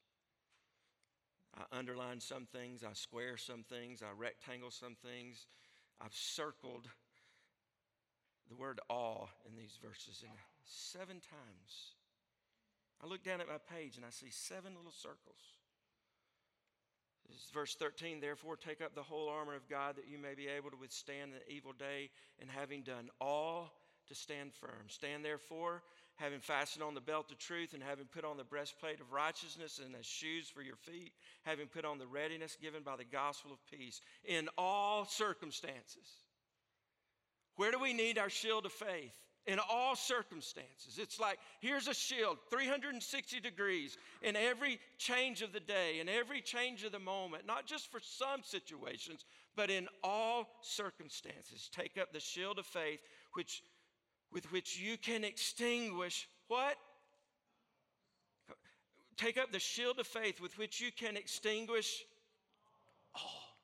I 1.58 1.78
underline 1.78 2.19
some 2.19 2.45
things, 2.45 2.84
I 2.84 2.93
square 2.93 3.38
some 3.38 3.63
things, 3.63 4.02
I 4.02 4.17
rectangle 4.17 4.71
some 4.71 4.95
things. 4.95 5.47
I've 6.00 6.15
circled 6.15 6.88
the 8.50 8.56
word 8.56 8.80
all 8.89 9.30
in 9.47 9.56
these 9.56 9.78
verses 9.82 10.24
and 10.24 10.38
seven 10.63 11.17
times. 11.17 11.95
I 13.04 13.08
look 13.08 13.24
down 13.24 13.41
at 13.41 13.47
my 13.47 13.60
page 13.74 13.97
and 13.97 14.06
I 14.06 14.10
see 14.10 14.30
seven 14.30 14.74
little 14.76 14.91
circles. 14.91 15.41
This 17.28 17.38
is 17.38 17.52
verse 17.52 17.76
13. 17.76 18.19
Therefore, 18.19 18.56
take 18.58 18.82
up 18.82 18.93
the 18.93 19.04
whole 19.04 19.30
armor 19.30 19.56
of 19.56 19.69
God 19.69 19.95
that 19.95 20.08
you 20.10 20.17
may 20.17 20.36
be 20.36 20.47
able 20.47 20.69
to 20.69 20.78
withstand 20.78 21.32
the 21.32 21.54
evil 21.54 21.71
day, 21.71 22.10
and 22.39 22.50
having 22.50 22.82
done 22.82 23.10
all, 23.21 23.71
to 24.08 24.15
stand 24.15 24.54
firm. 24.54 24.88
Stand 24.88 25.24
therefore, 25.24 25.84
having 26.21 26.39
fastened 26.39 26.84
on 26.84 26.93
the 26.93 27.01
belt 27.01 27.31
of 27.31 27.39
truth, 27.39 27.73
and 27.73 27.81
having 27.81 28.05
put 28.05 28.23
on 28.23 28.38
the 28.38 28.43
breastplate 28.43 28.99
of 28.99 29.12
righteousness, 29.12 29.81
and 29.84 29.95
as 29.95 30.05
shoes 30.05 30.47
for 30.47 30.62
your 30.62 30.75
feet, 30.75 31.13
having 31.43 31.67
put 31.67 31.84
on 31.86 31.97
the 31.97 32.07
readiness 32.07 32.57
given 32.62 32.84
by 32.84 32.95
the 32.95 33.03
gospel 33.03 33.51
of 33.51 33.60
peace. 33.65 34.01
In 34.25 34.47
all 34.57 35.05
circumstances. 35.05 36.07
Where 37.55 37.71
do 37.71 37.79
we 37.79 37.93
need 37.93 38.17
our 38.17 38.29
shield 38.29 38.65
of 38.65 38.71
faith? 38.71 39.13
in 39.47 39.60
all 39.69 39.95
circumstances. 39.95 40.99
It's 40.99 41.19
like 41.19 41.39
here's 41.60 41.88
a 41.88 41.93
shield, 41.93 42.38
360 42.49 43.39
degrees 43.39 43.97
in 44.21 44.36
every 44.36 44.79
change 44.97 45.41
of 45.41 45.51
the 45.51 45.60
day, 45.60 45.99
in 45.99 46.07
every 46.07 46.41
change 46.41 46.84
of 46.84 46.91
the 46.91 46.99
moment, 46.99 47.47
not 47.47 47.65
just 47.65 47.91
for 47.91 47.99
some 47.99 48.41
situations, 48.43 49.25
but 49.55 49.71
in 49.71 49.88
all 50.03 50.47
circumstances. 50.62 51.69
Take 51.73 51.97
up 51.99 52.13
the 52.13 52.19
shield 52.19 52.60
of 52.60 52.65
faith, 52.65 52.99
which, 53.34 53.63
with 54.32 54.52
which 54.52 54.80
you 54.80 54.98
can 54.98 55.24
extinguish 55.24 56.28
what? 56.48 56.76
Take 59.17 59.38
up 59.38 59.52
the 59.52 59.60
shield 59.60 60.00
of 60.00 60.08
faith 60.08 60.41
with 60.41 60.58
which 60.58 60.82
you 60.82 60.91
can 60.91 61.15
extinguish 61.15 62.04
all. 63.13 63.58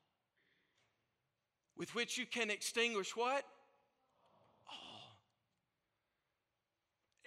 With 1.78 1.94
which 1.96 2.18
you 2.18 2.26
can 2.26 2.50
extinguish 2.50 3.16
what? 3.16 3.44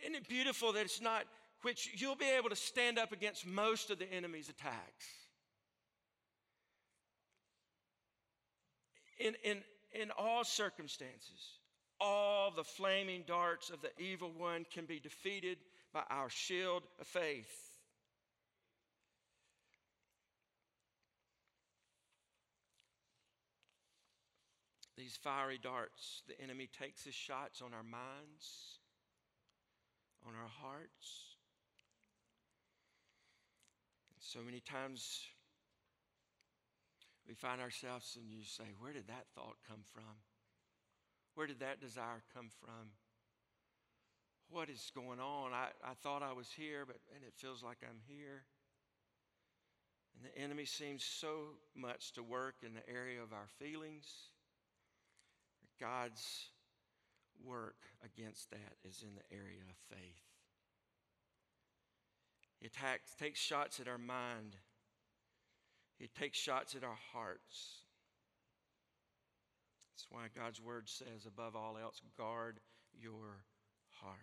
Isn't 0.03 0.15
it 0.15 0.29
beautiful 0.29 0.73
that 0.73 0.81
it's 0.81 1.01
not 1.01 1.25
which 1.63 1.91
you'll 1.95 2.17
be 2.17 2.31
able 2.31 2.49
to 2.49 2.57
stand 2.57 2.99
up 2.99 3.13
against 3.13 3.47
most 3.47 3.91
of 3.91 3.99
the 3.99 4.11
enemy's 4.11 4.49
attacks? 4.49 5.07
In, 9.19 9.35
in, 9.45 9.59
in 9.93 10.11
all 10.17 10.45
circumstances, 10.45 11.60
all 12.01 12.51
the 12.51 12.65
flaming 12.65 13.25
darts 13.27 13.71
of 13.71 13.81
the 13.83 13.91
evil 14.03 14.33
one 14.37 14.65
can 14.73 14.87
be 14.87 14.99
defeated 14.99 15.59
by 15.93 16.03
our 16.09 16.31
shield 16.31 16.83
of 17.01 17.07
faith. 17.07 17.71
These 24.97 25.17
fiery 25.17 25.59
darts, 25.63 26.23
the 26.29 26.39
enemy 26.43 26.69
takes 26.79 27.05
his 27.05 27.15
shots 27.15 27.63
on 27.63 27.73
our 27.73 27.83
minds, 27.83 28.79
on 30.27 30.35
our 30.35 30.49
hearts. 30.61 31.37
And 34.11 34.23
so 34.23 34.41
many 34.41 34.61
times 34.61 35.23
we 37.27 37.35
find 37.35 37.63
ourselves 37.63 38.19
and 38.21 38.31
you 38.31 38.45
say, 38.45 38.65
Where 38.79 38.93
did 38.93 39.09
that 39.09 39.25
thought 39.35 39.57
come 39.67 39.81
from? 39.95 40.30
Where 41.35 41.47
did 41.47 41.61
that 41.61 41.81
desire 41.81 42.23
come 42.35 42.49
from? 42.61 42.91
What 44.51 44.69
is 44.69 44.91
going 44.95 45.21
on? 45.21 45.53
I, 45.53 45.69
I 45.85 45.95
thought 46.03 46.23
I 46.23 46.33
was 46.33 46.49
here, 46.57 46.85
but 46.87 46.97
and 47.15 47.25
it 47.25 47.35
feels 47.37 47.63
like 47.63 47.79
I'm 47.83 48.01
here. 48.07 48.43
And 50.17 50.25
the 50.25 50.37
enemy 50.43 50.65
seems 50.65 51.05
so 51.05 51.57
much 51.77 52.13
to 52.13 52.23
work 52.23 52.57
in 52.65 52.75
the 52.75 52.89
area 52.89 53.23
of 53.23 53.33
our 53.33 53.47
feelings. 53.59 54.07
God's 55.79 56.49
work 57.45 57.77
against 58.05 58.51
that 58.51 58.75
is 58.85 59.03
in 59.03 59.15
the 59.15 59.35
area 59.35 59.61
of 59.69 59.97
faith. 59.97 60.23
He 62.59 62.67
attacks, 62.67 63.15
takes 63.19 63.41
shots 63.41 63.81
at 63.81 63.89
our 63.89 63.99
mind. 63.99 64.57
He 65.99 66.09
takes 66.09 66.39
shots 66.39 66.75
at 66.75 66.85
our 66.85 66.99
hearts. 67.13 67.85
That's 70.01 70.11
why 70.11 70.43
God's 70.43 70.63
word 70.63 70.89
says, 70.89 71.27
above 71.27 71.55
all 71.55 71.77
else, 71.77 72.01
guard 72.17 72.59
your 72.99 73.45
hearts. 74.01 74.21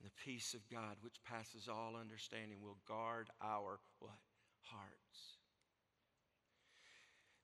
And 0.00 0.08
the 0.08 0.24
peace 0.24 0.54
of 0.54 0.60
God, 0.70 0.96
which 1.02 1.22
passes 1.28 1.68
all 1.68 1.94
understanding, 2.00 2.58
will 2.62 2.78
guard 2.88 3.28
our 3.42 3.78
what? 3.98 4.12
Hearts. 4.62 5.36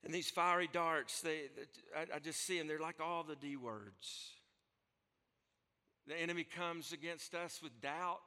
And 0.03 0.15
these 0.15 0.31
fiery 0.31 0.69
darts, 0.73 1.21
they, 1.21 1.43
I, 1.95 2.17
I 2.17 2.19
just 2.21 2.41
see 2.47 2.57
them, 2.57 2.69
they're 2.69 2.79
like 2.79 3.01
all 3.01 3.23
the 3.23 3.37
D 3.37 3.57
words. 3.57 4.31
The 6.07 6.19
enemy 6.19 6.45
comes 6.45 6.93
against 6.93 7.35
us 7.35 7.61
with 7.63 7.83
doubt. 7.83 8.21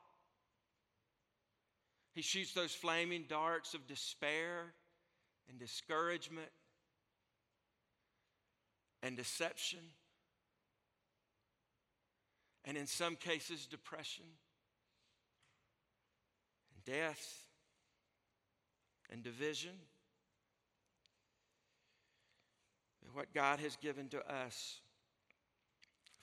He 2.13 2.21
shoots 2.21 2.53
those 2.53 2.73
flaming 2.73 3.25
darts 3.27 3.73
of 3.73 3.87
despair 3.87 4.73
and 5.49 5.57
discouragement 5.57 6.49
and 9.03 9.17
deception, 9.17 9.79
and 12.65 12.77
in 12.77 12.87
some 12.87 13.15
cases, 13.15 13.65
depression 13.65 14.25
and 16.73 16.95
death 16.95 17.45
and 19.11 19.23
division. 19.23 19.71
And 23.03 23.15
what 23.15 23.33
God 23.33 23.59
has 23.59 23.75
given 23.77 24.07
to 24.09 24.19
us 24.31 24.79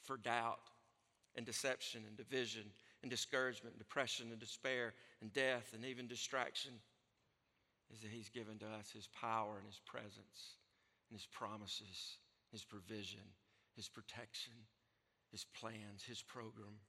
for 0.04 0.16
doubt 0.16 0.60
and 1.36 1.44
deception 1.44 2.02
and 2.06 2.16
division 2.16 2.64
and 3.02 3.10
discouragement 3.10 3.74
and 3.74 3.78
depression 3.78 4.28
and 4.30 4.38
despair 4.38 4.94
and 5.20 5.32
death 5.32 5.72
and 5.74 5.84
even 5.84 6.06
distraction 6.06 6.72
is 7.92 8.00
that 8.00 8.10
He's 8.10 8.28
given 8.28 8.58
to 8.58 8.66
us 8.66 8.90
His 8.90 9.08
power 9.08 9.56
and 9.58 9.66
His 9.66 9.80
presence 9.84 10.56
and 11.10 11.18
His 11.18 11.26
promises, 11.26 12.18
His 12.52 12.64
provision, 12.64 13.20
His 13.76 13.88
protection, 13.88 14.54
His 15.30 15.44
plans, 15.44 16.02
His 16.06 16.22
program. 16.22 16.80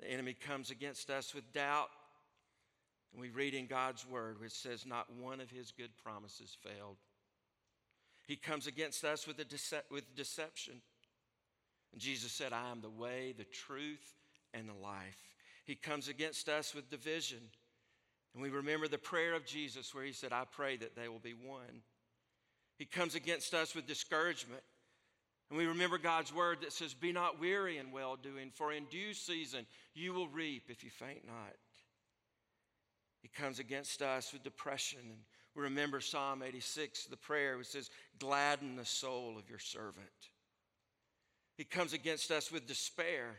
The 0.00 0.10
enemy 0.10 0.34
comes 0.34 0.70
against 0.70 1.10
us 1.10 1.34
with 1.34 1.52
doubt. 1.52 1.88
And 3.12 3.20
we 3.20 3.30
read 3.30 3.54
in 3.54 3.66
God's 3.66 4.06
word, 4.06 4.40
which 4.40 4.52
says, 4.52 4.84
Not 4.84 5.06
one 5.14 5.40
of 5.40 5.50
his 5.50 5.70
good 5.70 5.96
promises 6.02 6.56
failed. 6.62 6.96
He 8.26 8.36
comes 8.36 8.66
against 8.66 9.04
us 9.04 9.26
with, 9.26 9.36
dece- 9.36 9.90
with 9.90 10.14
deception. 10.16 10.80
And 11.92 12.00
Jesus 12.00 12.32
said, 12.32 12.52
I 12.52 12.70
am 12.70 12.80
the 12.80 12.90
way, 12.90 13.34
the 13.36 13.44
truth, 13.44 14.14
and 14.52 14.68
the 14.68 14.74
life. 14.74 15.16
He 15.64 15.76
comes 15.76 16.08
against 16.08 16.48
us 16.48 16.74
with 16.74 16.90
division. 16.90 17.38
And 18.34 18.42
we 18.42 18.50
remember 18.50 18.88
the 18.88 18.98
prayer 18.98 19.34
of 19.34 19.46
Jesus 19.46 19.94
where 19.94 20.04
he 20.04 20.12
said, 20.12 20.32
I 20.32 20.44
pray 20.50 20.76
that 20.78 20.96
they 20.96 21.08
will 21.08 21.20
be 21.20 21.34
one. 21.34 21.82
He 22.76 22.84
comes 22.84 23.14
against 23.14 23.54
us 23.54 23.74
with 23.74 23.86
discouragement. 23.86 24.62
And 25.50 25.58
we 25.58 25.66
remember 25.66 25.98
God's 25.98 26.34
word 26.34 26.58
that 26.62 26.72
says, 26.72 26.94
Be 26.94 27.12
not 27.12 27.40
weary 27.40 27.78
in 27.78 27.92
well 27.92 28.16
doing, 28.16 28.50
for 28.52 28.72
in 28.72 28.84
due 28.86 29.14
season 29.14 29.66
you 29.94 30.12
will 30.12 30.28
reap 30.28 30.64
if 30.68 30.82
you 30.82 30.90
faint 30.90 31.26
not. 31.26 31.54
He 33.22 33.28
comes 33.28 33.58
against 33.58 34.02
us 34.02 34.32
with 34.32 34.42
depression 34.42 35.00
and 35.00 35.18
we 35.54 35.62
remember 35.62 36.00
Psalm 36.00 36.42
86, 36.42 37.06
the 37.06 37.16
prayer 37.16 37.56
which 37.56 37.68
says, 37.68 37.88
Gladden 38.18 38.76
the 38.76 38.84
soul 38.84 39.36
of 39.38 39.48
your 39.48 39.60
servant. 39.60 40.08
He 41.56 41.64
comes 41.64 41.92
against 41.92 42.32
us 42.32 42.50
with 42.50 42.66
despair. 42.66 43.36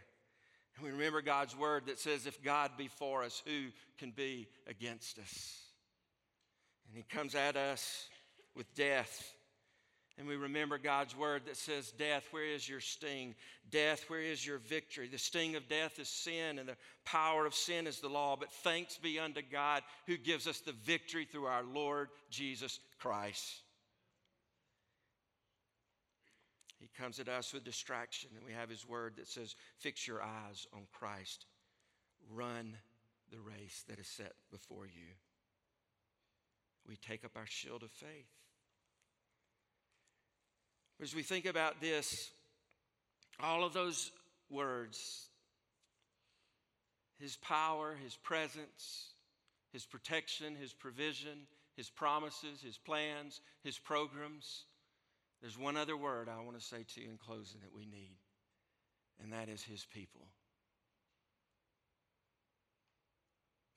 And 0.76 0.86
we 0.86 0.92
remember 0.92 1.22
God's 1.22 1.58
word 1.58 1.88
that 1.88 2.00
says, 2.00 2.26
If 2.26 2.42
God 2.42 2.72
be 2.78 2.88
for 2.88 3.24
us, 3.24 3.44
who 3.46 3.66
can 3.98 4.12
be 4.12 4.48
against 4.68 5.20
us? 5.20 5.60
And 6.88 6.98
He 6.98 7.04
comes 7.04 7.36
at 7.36 7.58
us 7.58 8.08
with 8.56 8.74
death. 8.76 9.36
And 10.18 10.28
we 10.28 10.38
remember 10.38 10.78
God's 10.78 11.16
word 11.16 11.44
that 11.46 11.58
says, 11.58 11.92
Death, 11.92 12.26
where 12.32 12.46
is 12.46 12.68
your 12.68 12.80
sting? 12.80 13.36
Death, 13.70 14.06
where 14.08 14.22
is 14.22 14.46
your 14.46 14.60
victory? 14.60 15.10
The 15.10 15.18
sting 15.18 15.58
of 15.58 15.68
death 15.68 16.00
is 16.00 16.08
sin, 16.08 16.58
and 16.58 16.70
the 16.70 16.78
power 17.04 17.46
of 17.46 17.54
sin 17.54 17.86
is 17.86 18.00
the 18.00 18.08
law. 18.08 18.38
But 18.40 18.52
thanks 18.52 18.98
be 18.98 19.20
unto 19.20 19.42
God 19.42 19.84
who 20.08 20.16
gives 20.16 20.48
us 20.48 20.60
the 20.62 20.72
victory 20.72 21.26
through 21.26 21.46
our 21.46 21.64
Lord 21.64 22.10
Jesus 22.30 22.80
Christ. 23.00 23.62
He 26.80 26.90
comes 27.02 27.20
at 27.20 27.28
us 27.28 27.54
with 27.54 27.66
distraction, 27.66 28.30
and 28.38 28.46
we 28.46 28.54
have 28.54 28.70
his 28.70 28.88
word 28.88 29.16
that 29.18 29.28
says, 29.28 29.56
Fix 29.80 30.08
your 30.08 30.22
eyes 30.22 30.66
on 30.74 30.84
Christ. 30.94 31.46
Run 32.32 32.78
the 33.32 33.40
race 33.40 33.84
that 33.90 34.00
is 34.00 34.08
set 34.08 34.34
before 34.50 34.86
you. 34.86 35.12
We 36.88 36.96
take 36.96 37.26
up 37.26 37.32
our 37.36 37.48
shield 37.48 37.84
of 37.84 37.92
faith. 37.92 38.30
As 41.02 41.14
we 41.14 41.24
think 41.24 41.46
about 41.46 41.82
this, 41.82 42.32
all 43.40 43.64
of 43.64 43.74
those 43.74 44.12
words, 44.50 45.28
His 47.20 47.36
power, 47.38 47.96
His 48.02 48.16
presence, 48.16 49.10
His 49.74 49.86
protection, 49.86 50.56
His 50.56 50.74
provision, 50.74 51.48
His 51.76 51.90
promises, 51.90 52.62
His 52.62 52.78
plans, 52.78 53.42
His 53.64 53.78
programs, 53.78 54.66
there's 55.42 55.58
one 55.60 55.78
other 55.78 55.98
word 55.98 56.30
I 56.30 56.44
want 56.44 56.58
to 56.58 56.66
say 56.66 56.86
to 56.96 57.02
you 57.02 57.10
in 57.10 57.18
closing 57.18 57.62
that 57.62 57.76
we 57.76 57.86
need, 57.86 58.18
and 59.22 59.34
that 59.34 59.50
is 59.50 59.62
His 59.62 59.86
people. 59.94 60.22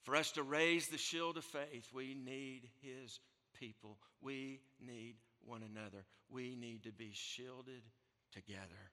For 0.05 0.17
us 0.17 0.31
to 0.33 0.43
raise 0.43 0.89
the 0.89 0.97
shield 0.97 1.37
of 1.37 1.45
faith, 1.45 1.89
we 1.93 2.15
need 2.15 2.71
His 2.81 3.21
people. 3.61 3.99
We 4.23 4.61
need 4.81 5.17
one 5.49 5.63
another. 5.63 6.05
We 6.31 6.55
need 6.55 6.85
to 6.85 6.93
be 6.93 7.11
shielded 7.13 7.83
together. 8.33 8.93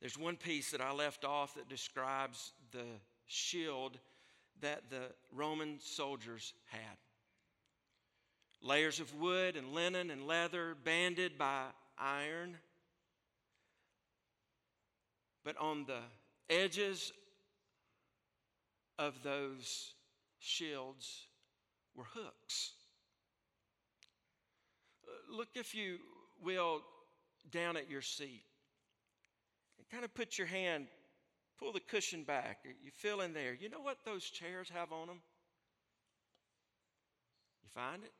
There's 0.00 0.18
one 0.18 0.36
piece 0.36 0.70
that 0.72 0.82
I 0.82 0.92
left 0.92 1.24
off 1.24 1.54
that 1.54 1.68
describes 1.68 2.52
the 2.72 2.84
shield 3.26 3.98
that 4.60 4.90
the 4.90 5.06
Roman 5.32 5.78
soldiers 5.80 6.52
had 6.66 6.98
layers 8.64 8.98
of 8.98 9.14
wood 9.14 9.56
and 9.56 9.74
linen 9.74 10.10
and 10.10 10.26
leather 10.26 10.74
banded 10.84 11.38
by 11.38 11.66
iron. 11.98 12.56
But 15.44 15.56
on 15.58 15.84
the 15.84 16.00
edges 16.48 17.12
of 18.98 19.22
those 19.22 19.92
shields 20.38 21.26
were 21.96 22.04
hooks. 22.12 22.72
Uh, 25.06 25.36
look, 25.36 25.48
if 25.54 25.74
you 25.74 25.98
will, 26.42 26.82
down 27.50 27.76
at 27.76 27.90
your 27.90 28.02
seat. 28.02 28.44
Kind 29.90 30.04
of 30.04 30.14
put 30.14 30.38
your 30.38 30.46
hand, 30.48 30.86
pull 31.58 31.72
the 31.72 31.78
cushion 31.78 32.24
back. 32.24 32.64
You 32.64 32.90
feel 32.90 33.20
in 33.20 33.32
there. 33.32 33.54
You 33.54 33.68
know 33.68 33.80
what 33.80 33.98
those 34.04 34.24
chairs 34.24 34.68
have 34.74 34.90
on 34.92 35.06
them? 35.06 35.20
You 37.62 37.68
find 37.72 38.02
it? 38.02 38.12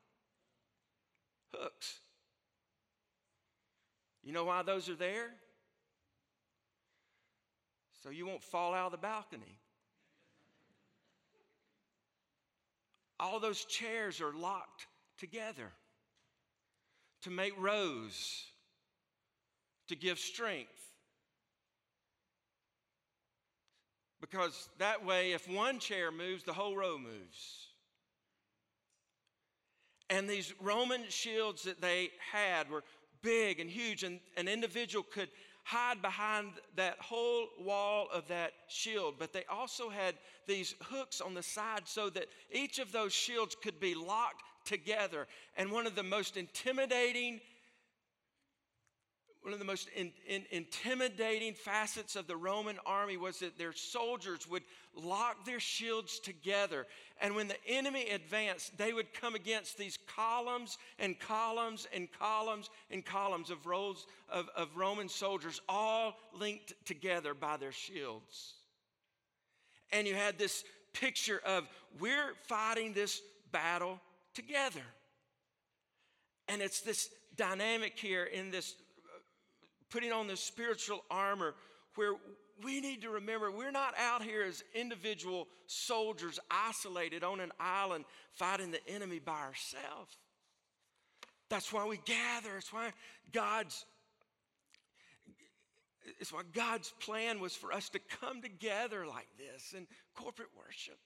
Hooks. 1.52 1.98
You 4.22 4.32
know 4.32 4.44
why 4.44 4.62
those 4.62 4.88
are 4.88 4.94
there? 4.94 5.30
So 8.02 8.10
you 8.10 8.24
won't 8.26 8.42
fall 8.42 8.72
out 8.72 8.86
of 8.86 8.92
the 8.92 8.98
balcony. 8.98 9.58
All 13.24 13.40
those 13.40 13.64
chairs 13.64 14.20
are 14.20 14.34
locked 14.34 14.86
together 15.18 15.72
to 17.22 17.30
make 17.30 17.54
rows, 17.58 18.44
to 19.88 19.96
give 19.96 20.18
strength. 20.18 20.68
Because 24.20 24.68
that 24.78 25.06
way, 25.06 25.32
if 25.32 25.48
one 25.48 25.78
chair 25.78 26.10
moves, 26.10 26.44
the 26.44 26.52
whole 26.52 26.76
row 26.76 26.98
moves. 26.98 27.68
And 30.10 30.28
these 30.28 30.52
Roman 30.60 31.04
shields 31.08 31.62
that 31.62 31.80
they 31.80 32.10
had 32.30 32.68
were 32.68 32.84
big 33.22 33.58
and 33.58 33.70
huge, 33.70 34.02
and 34.02 34.20
an 34.36 34.48
individual 34.48 35.02
could 35.02 35.30
hide 35.64 36.02
behind 36.02 36.52
that 36.76 37.00
whole 37.00 37.46
wall 37.58 38.06
of 38.12 38.28
that 38.28 38.52
shield. 38.68 39.14
But 39.18 39.32
they 39.32 39.44
also 39.50 39.88
had 39.88 40.14
these 40.46 40.74
hooks 40.82 41.20
on 41.20 41.34
the 41.34 41.42
side 41.42 41.82
so 41.84 42.10
that 42.10 42.26
each 42.52 42.78
of 42.78 42.92
those 42.92 43.12
shields 43.12 43.56
could 43.62 43.80
be 43.80 43.94
locked 43.94 44.42
together. 44.64 45.26
And 45.56 45.70
one 45.70 45.86
of 45.86 45.94
the 45.94 46.02
most 46.02 46.36
intimidating 46.36 47.40
one 49.44 49.52
of 49.52 49.58
the 49.58 49.66
most 49.66 49.90
in, 49.94 50.10
in, 50.26 50.46
intimidating 50.50 51.52
facets 51.52 52.16
of 52.16 52.26
the 52.26 52.34
Roman 52.34 52.78
army 52.86 53.18
was 53.18 53.40
that 53.40 53.58
their 53.58 53.74
soldiers 53.74 54.48
would 54.48 54.62
lock 54.96 55.44
their 55.44 55.60
shields 55.60 56.18
together. 56.18 56.86
And 57.20 57.36
when 57.36 57.48
the 57.48 57.66
enemy 57.68 58.08
advanced, 58.08 58.78
they 58.78 58.94
would 58.94 59.12
come 59.12 59.34
against 59.34 59.76
these 59.76 59.98
columns 60.16 60.78
and 60.98 61.20
columns 61.20 61.86
and 61.92 62.08
columns 62.10 62.70
and 62.90 63.04
columns 63.04 63.50
of 63.50 63.66
rows 63.66 64.06
of, 64.30 64.48
of 64.56 64.74
Roman 64.78 65.10
soldiers, 65.10 65.60
all 65.68 66.16
linked 66.32 66.72
together 66.86 67.34
by 67.34 67.58
their 67.58 67.72
shields. 67.72 68.54
And 69.94 70.08
you 70.08 70.14
had 70.14 70.38
this 70.38 70.64
picture 70.92 71.40
of 71.46 71.68
we're 72.00 72.34
fighting 72.48 72.92
this 72.92 73.22
battle 73.52 74.00
together. 74.34 74.82
And 76.48 76.60
it's 76.60 76.80
this 76.80 77.08
dynamic 77.36 77.98
here 77.98 78.24
in 78.24 78.50
this 78.50 78.74
uh, 79.04 79.18
putting 79.90 80.12
on 80.12 80.26
this 80.26 80.40
spiritual 80.40 81.04
armor 81.10 81.54
where 81.94 82.14
we 82.62 82.80
need 82.80 83.02
to 83.02 83.10
remember 83.10 83.50
we're 83.50 83.70
not 83.70 83.94
out 83.98 84.22
here 84.22 84.42
as 84.42 84.64
individual 84.74 85.46
soldiers 85.66 86.38
isolated 86.50 87.22
on 87.22 87.40
an 87.40 87.52
island 87.58 88.04
fighting 88.32 88.72
the 88.72 88.86
enemy 88.88 89.20
by 89.20 89.40
ourselves. 89.40 90.18
That's 91.48 91.72
why 91.72 91.86
we 91.86 92.00
gather. 92.04 92.56
It's 92.56 92.72
why 92.72 92.90
God's 93.32 93.84
it's 96.20 96.32
why 96.32 96.42
God's 96.52 96.92
plan 97.00 97.40
was 97.40 97.54
for 97.54 97.72
us 97.72 97.88
to 97.90 97.98
come 98.20 98.42
together 98.42 99.06
like 99.06 99.28
this 99.38 99.74
in 99.76 99.86
corporate 100.14 100.50
worship. 100.56 100.98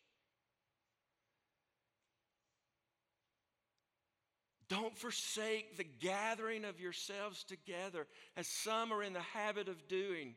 Don't 4.68 4.96
forsake 4.96 5.76
the 5.76 5.86
gathering 6.00 6.64
of 6.64 6.78
yourselves 6.78 7.42
together, 7.42 8.06
as 8.36 8.46
some 8.46 8.92
are 8.92 9.02
in 9.02 9.14
the 9.14 9.20
habit 9.20 9.68
of 9.68 9.88
doing. 9.88 10.34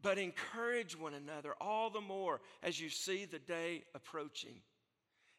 But 0.00 0.18
encourage 0.18 0.98
one 0.98 1.14
another 1.14 1.54
all 1.60 1.90
the 1.90 2.00
more 2.00 2.40
as 2.62 2.80
you 2.80 2.88
see 2.88 3.24
the 3.24 3.38
day 3.38 3.82
approaching. 3.94 4.60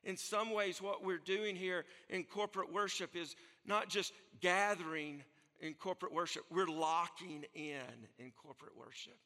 In 0.04 0.18
some 0.18 0.52
ways, 0.52 0.82
what 0.82 1.04
we're 1.04 1.18
doing 1.18 1.56
here 1.56 1.86
in 2.10 2.24
corporate 2.24 2.74
worship 2.74 3.16
is 3.16 3.36
not 3.66 3.88
just 3.88 4.12
gathering 4.42 5.24
in 5.64 5.74
corporate 5.74 6.14
worship, 6.14 6.44
we're 6.52 6.68
locking 6.68 7.46
in 7.56 7.80
in 8.20 8.32
corporate 8.36 8.78
worship. 8.78 9.18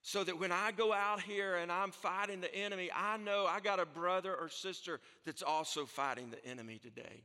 So 0.00 0.24
that 0.24 0.40
when 0.40 0.50
I 0.50 0.72
go 0.72 0.92
out 0.92 1.20
here 1.20 1.56
and 1.56 1.70
I'm 1.70 1.92
fighting 1.92 2.40
the 2.40 2.52
enemy, 2.52 2.90
I 2.92 3.18
know 3.18 3.46
I 3.46 3.60
got 3.60 3.78
a 3.78 3.86
brother 3.86 4.34
or 4.34 4.48
sister 4.48 4.98
that's 5.24 5.42
also 5.42 5.84
fighting 5.84 6.30
the 6.30 6.44
enemy 6.44 6.80
today. 6.82 7.22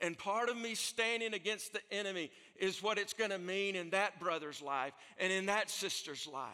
And 0.00 0.18
part 0.18 0.50
of 0.50 0.58
me 0.58 0.74
standing 0.74 1.32
against 1.32 1.72
the 1.72 1.80
enemy 1.90 2.30
is 2.56 2.82
what 2.82 2.98
it's 2.98 3.14
going 3.14 3.30
to 3.30 3.38
mean 3.38 3.76
in 3.76 3.90
that 3.90 4.20
brother's 4.20 4.60
life 4.60 4.92
and 5.16 5.32
in 5.32 5.46
that 5.46 5.70
sister's 5.70 6.26
life. 6.26 6.50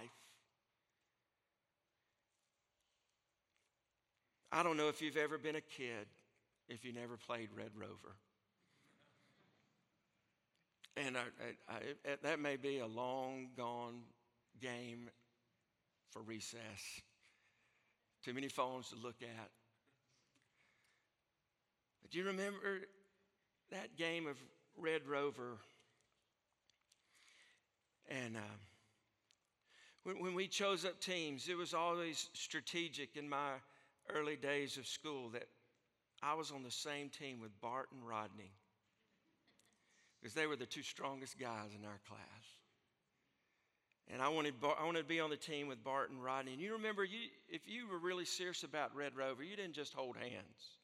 I 4.52 4.62
don't 4.62 4.76
know 4.76 4.88
if 4.88 5.00
you've 5.00 5.16
ever 5.16 5.38
been 5.38 5.56
a 5.56 5.62
kid 5.62 6.06
if 6.68 6.84
you 6.84 6.92
never 6.92 7.16
played 7.16 7.48
Red 7.56 7.70
Rover. 7.74 8.14
And 10.96 11.16
I, 11.16 11.22
I, 11.68 11.74
I, 11.74 12.16
that 12.22 12.38
may 12.38 12.56
be 12.56 12.78
a 12.78 12.86
long 12.86 13.48
gone 13.56 14.02
game 14.60 15.08
for 16.10 16.20
recess. 16.22 17.00
Too 18.24 18.34
many 18.34 18.48
phones 18.48 18.90
to 18.90 18.96
look 18.96 19.22
at. 19.22 19.50
But 22.02 22.10
do 22.10 22.18
you 22.18 22.24
remember 22.26 22.82
that 23.70 23.96
game 23.96 24.26
of 24.26 24.36
Red 24.76 25.06
Rover? 25.06 25.56
And 28.10 28.36
uh, 28.36 28.56
when, 30.04 30.20
when 30.20 30.34
we 30.34 30.46
chose 30.46 30.84
up 30.84 31.00
teams, 31.00 31.48
it 31.48 31.56
was 31.56 31.72
always 31.72 32.28
strategic 32.34 33.16
in 33.16 33.28
my 33.28 33.52
early 34.14 34.36
days 34.36 34.76
of 34.76 34.86
school 34.86 35.30
that 35.30 35.46
I 36.22 36.34
was 36.34 36.50
on 36.50 36.62
the 36.62 36.70
same 36.70 37.08
team 37.08 37.40
with 37.40 37.58
Bart 37.60 37.88
and 37.92 38.06
Rodney 38.06 38.52
because 40.22 40.34
they 40.34 40.46
were 40.46 40.54
the 40.56 40.66
two 40.66 40.82
strongest 40.82 41.38
guys 41.38 41.70
in 41.76 41.84
our 41.84 41.98
class. 42.06 42.20
And 44.12 44.22
I 44.22 44.28
wanted, 44.28 44.54
I 44.78 44.84
wanted 44.84 45.00
to 45.00 45.08
be 45.08 45.20
on 45.20 45.30
the 45.30 45.36
team 45.36 45.66
with 45.66 45.82
Bart 45.82 46.10
and 46.10 46.22
Rodney. 46.22 46.52
And 46.52 46.60
you 46.60 46.74
remember, 46.74 47.02
you, 47.02 47.18
if 47.48 47.62
you 47.66 47.88
were 47.88 47.98
really 47.98 48.24
serious 48.24 48.62
about 48.62 48.94
Red 48.94 49.16
Rover, 49.16 49.42
you 49.42 49.56
didn't 49.56 49.74
just 49.74 49.94
hold 49.94 50.16
hands. 50.16 50.78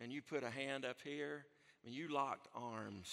And 0.00 0.12
you 0.12 0.22
put 0.22 0.44
a 0.44 0.50
hand 0.50 0.84
up 0.84 0.98
here, 1.02 1.46
and 1.84 1.94
you 1.94 2.08
locked 2.08 2.48
arms. 2.54 3.08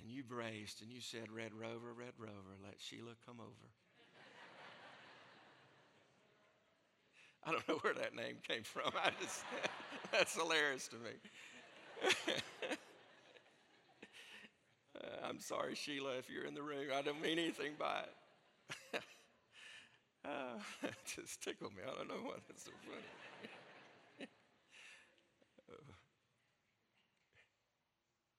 And 0.00 0.10
you 0.10 0.22
braced, 0.22 0.80
and 0.82 0.90
you 0.90 1.00
said, 1.00 1.30
Red 1.34 1.52
Rover, 1.52 1.92
Red 1.92 2.12
Rover, 2.18 2.56
let 2.64 2.76
Sheila 2.78 3.12
come 3.26 3.40
over. 3.40 3.68
I 7.44 7.52
don't 7.52 7.68
know 7.68 7.78
where 7.82 7.94
that 7.94 8.14
name 8.14 8.36
came 8.46 8.62
from. 8.62 8.92
I 9.02 9.10
just, 9.20 9.42
that's 10.12 10.34
hilarious 10.34 10.88
to 10.88 10.96
me. 10.96 12.34
I'm 15.38 15.42
sorry, 15.42 15.76
Sheila, 15.76 16.16
if 16.18 16.28
you're 16.28 16.46
in 16.46 16.54
the 16.54 16.62
room. 16.62 16.86
I 16.92 17.00
don't 17.00 17.22
mean 17.22 17.38
anything 17.38 17.74
by 17.78 18.00
it. 18.92 19.02
uh, 20.24 20.58
it 20.82 20.94
just 21.16 21.40
tickled 21.40 21.76
me. 21.76 21.82
I 21.86 21.96
don't 21.96 22.08
know 22.08 22.16
why 22.24 22.34
that's 22.48 22.64
so 22.64 22.72
funny. 22.82 24.26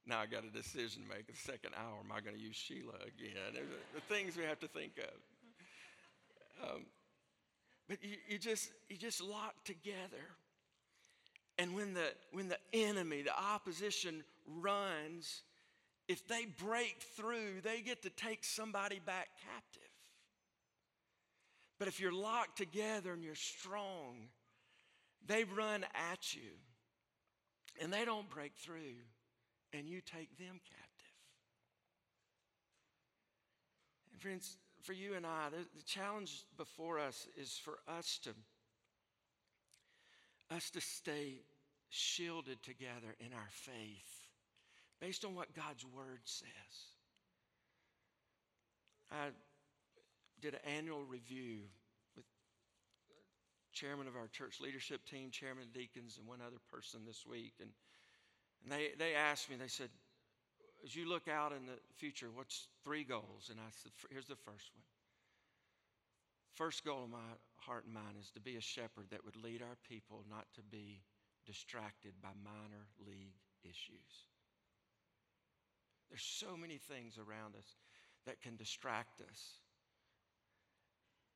now 0.06 0.20
I 0.20 0.26
got 0.26 0.44
a 0.44 0.50
decision 0.50 1.04
to 1.04 1.08
make. 1.08 1.26
The 1.26 1.32
second 1.34 1.72
hour, 1.74 1.96
am 2.04 2.12
I 2.14 2.20
going 2.20 2.36
to 2.36 2.42
use 2.42 2.56
Sheila 2.56 2.92
again? 3.00 3.64
the 3.94 4.14
things 4.14 4.36
we 4.36 4.44
have 4.44 4.60
to 4.60 4.68
think 4.68 4.98
of. 4.98 5.14
Um, 6.68 6.84
but 7.88 8.04
you, 8.04 8.16
you, 8.28 8.38
just 8.38 8.72
you 8.90 8.98
just 8.98 9.22
lock 9.22 9.54
together. 9.64 10.36
And 11.56 11.74
when 11.74 11.94
the 11.94 12.12
when 12.32 12.48
the 12.48 12.58
enemy, 12.74 13.22
the 13.22 13.34
opposition 13.34 14.22
runs, 14.46 15.44
if 16.10 16.26
they 16.26 16.44
break 16.44 16.96
through, 17.16 17.60
they 17.62 17.82
get 17.82 18.02
to 18.02 18.10
take 18.10 18.42
somebody 18.42 18.98
back 18.98 19.28
captive. 19.46 19.92
But 21.78 21.86
if 21.86 22.00
you're 22.00 22.12
locked 22.12 22.58
together 22.58 23.12
and 23.12 23.22
you're 23.22 23.36
strong, 23.36 24.16
they 25.28 25.44
run 25.44 25.84
at 26.12 26.34
you 26.34 26.50
and 27.80 27.92
they 27.92 28.04
don't 28.04 28.28
break 28.28 28.56
through, 28.56 28.98
and 29.72 29.88
you 29.88 30.00
take 30.00 30.36
them 30.36 30.60
captive. 30.68 31.14
And 34.12 34.20
friends, 34.20 34.56
for 34.82 34.92
you 34.94 35.14
and 35.14 35.24
I, 35.24 35.48
the, 35.50 35.64
the 35.76 35.84
challenge 35.84 36.42
before 36.56 36.98
us 36.98 37.28
is 37.40 37.58
for 37.64 37.78
us 37.86 38.18
to 38.24 38.30
us 40.52 40.70
to 40.70 40.80
stay 40.80 41.42
shielded 41.88 42.60
together 42.64 43.14
in 43.20 43.32
our 43.32 43.48
faith 43.52 44.19
based 45.00 45.24
on 45.24 45.34
what 45.34 45.54
God's 45.54 45.84
word 45.84 46.20
says. 46.24 46.48
I 49.10 49.28
did 50.40 50.54
an 50.54 50.60
annual 50.76 51.02
review 51.04 51.60
with 52.16 52.24
chairman 53.72 54.06
of 54.06 54.16
our 54.16 54.28
church 54.28 54.60
leadership 54.60 55.04
team, 55.04 55.30
chairman 55.30 55.64
of 55.64 55.72
deacons, 55.72 56.16
and 56.18 56.26
one 56.26 56.40
other 56.40 56.60
person 56.70 57.00
this 57.06 57.24
week. 57.26 57.54
And, 57.60 57.70
and 58.62 58.72
they, 58.72 58.90
they 58.98 59.14
asked 59.14 59.50
me, 59.50 59.56
they 59.56 59.68
said, 59.68 59.88
as 60.84 60.94
you 60.94 61.08
look 61.08 61.28
out 61.28 61.52
in 61.52 61.66
the 61.66 61.78
future, 61.96 62.28
what's 62.32 62.68
three 62.84 63.04
goals? 63.04 63.48
And 63.50 63.58
I 63.58 63.70
said, 63.82 63.92
here's 64.10 64.28
the 64.28 64.36
first 64.36 64.70
one. 64.74 64.84
First 66.54 66.84
goal 66.84 67.04
of 67.04 67.10
my 67.10 67.30
heart 67.56 67.84
and 67.84 67.94
mind 67.94 68.16
is 68.20 68.30
to 68.32 68.40
be 68.40 68.56
a 68.56 68.60
shepherd 68.60 69.06
that 69.10 69.24
would 69.24 69.36
lead 69.36 69.62
our 69.62 69.76
people 69.88 70.24
not 70.28 70.46
to 70.54 70.62
be 70.62 71.02
distracted 71.46 72.12
by 72.22 72.30
minor 72.44 72.86
league 73.06 73.36
issues. 73.64 74.28
There's 76.10 76.22
so 76.22 76.56
many 76.56 76.76
things 76.78 77.18
around 77.18 77.54
us 77.56 77.76
that 78.26 78.42
can 78.42 78.56
distract 78.56 79.20
us. 79.20 79.54